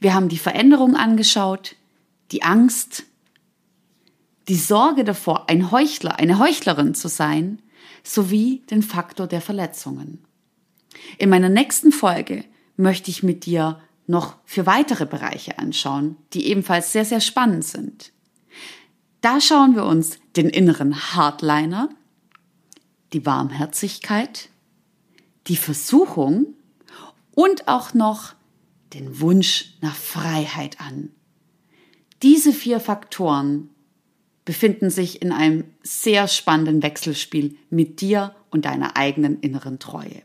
Wir 0.00 0.14
haben 0.14 0.30
die 0.30 0.38
Veränderung 0.38 0.96
angeschaut, 0.96 1.76
die 2.32 2.42
Angst, 2.42 3.04
die 4.48 4.56
Sorge 4.56 5.04
davor, 5.04 5.50
ein 5.50 5.70
Heuchler, 5.70 6.18
eine 6.18 6.38
Heuchlerin 6.38 6.94
zu 6.94 7.08
sein 7.08 7.58
sowie 8.02 8.62
den 8.70 8.82
Faktor 8.82 9.26
der 9.26 9.40
Verletzungen. 9.40 10.24
In 11.18 11.30
meiner 11.30 11.48
nächsten 11.48 11.92
Folge 11.92 12.44
möchte 12.76 13.10
ich 13.10 13.22
mit 13.22 13.46
dir 13.46 13.80
noch 14.06 14.36
für 14.44 14.66
weitere 14.66 15.06
Bereiche 15.06 15.58
anschauen, 15.58 16.16
die 16.32 16.46
ebenfalls 16.46 16.92
sehr, 16.92 17.04
sehr 17.04 17.20
spannend 17.20 17.64
sind. 17.64 18.12
Da 19.20 19.40
schauen 19.40 19.74
wir 19.74 19.84
uns 19.84 20.18
den 20.36 20.50
inneren 20.50 21.14
Hardliner, 21.14 21.88
die 23.12 23.24
Warmherzigkeit, 23.24 24.50
die 25.46 25.56
Versuchung 25.56 26.54
und 27.34 27.68
auch 27.68 27.94
noch 27.94 28.34
den 28.92 29.20
Wunsch 29.20 29.76
nach 29.80 29.94
Freiheit 29.94 30.80
an. 30.80 31.10
Diese 32.22 32.52
vier 32.52 32.80
Faktoren 32.80 33.70
befinden 34.44 34.90
sich 34.90 35.22
in 35.22 35.32
einem 35.32 35.64
sehr 35.82 36.28
spannenden 36.28 36.82
Wechselspiel 36.82 37.56
mit 37.70 38.00
dir 38.00 38.34
und 38.50 38.66
deiner 38.66 38.96
eigenen 38.96 39.40
inneren 39.40 39.78
Treue. 39.78 40.22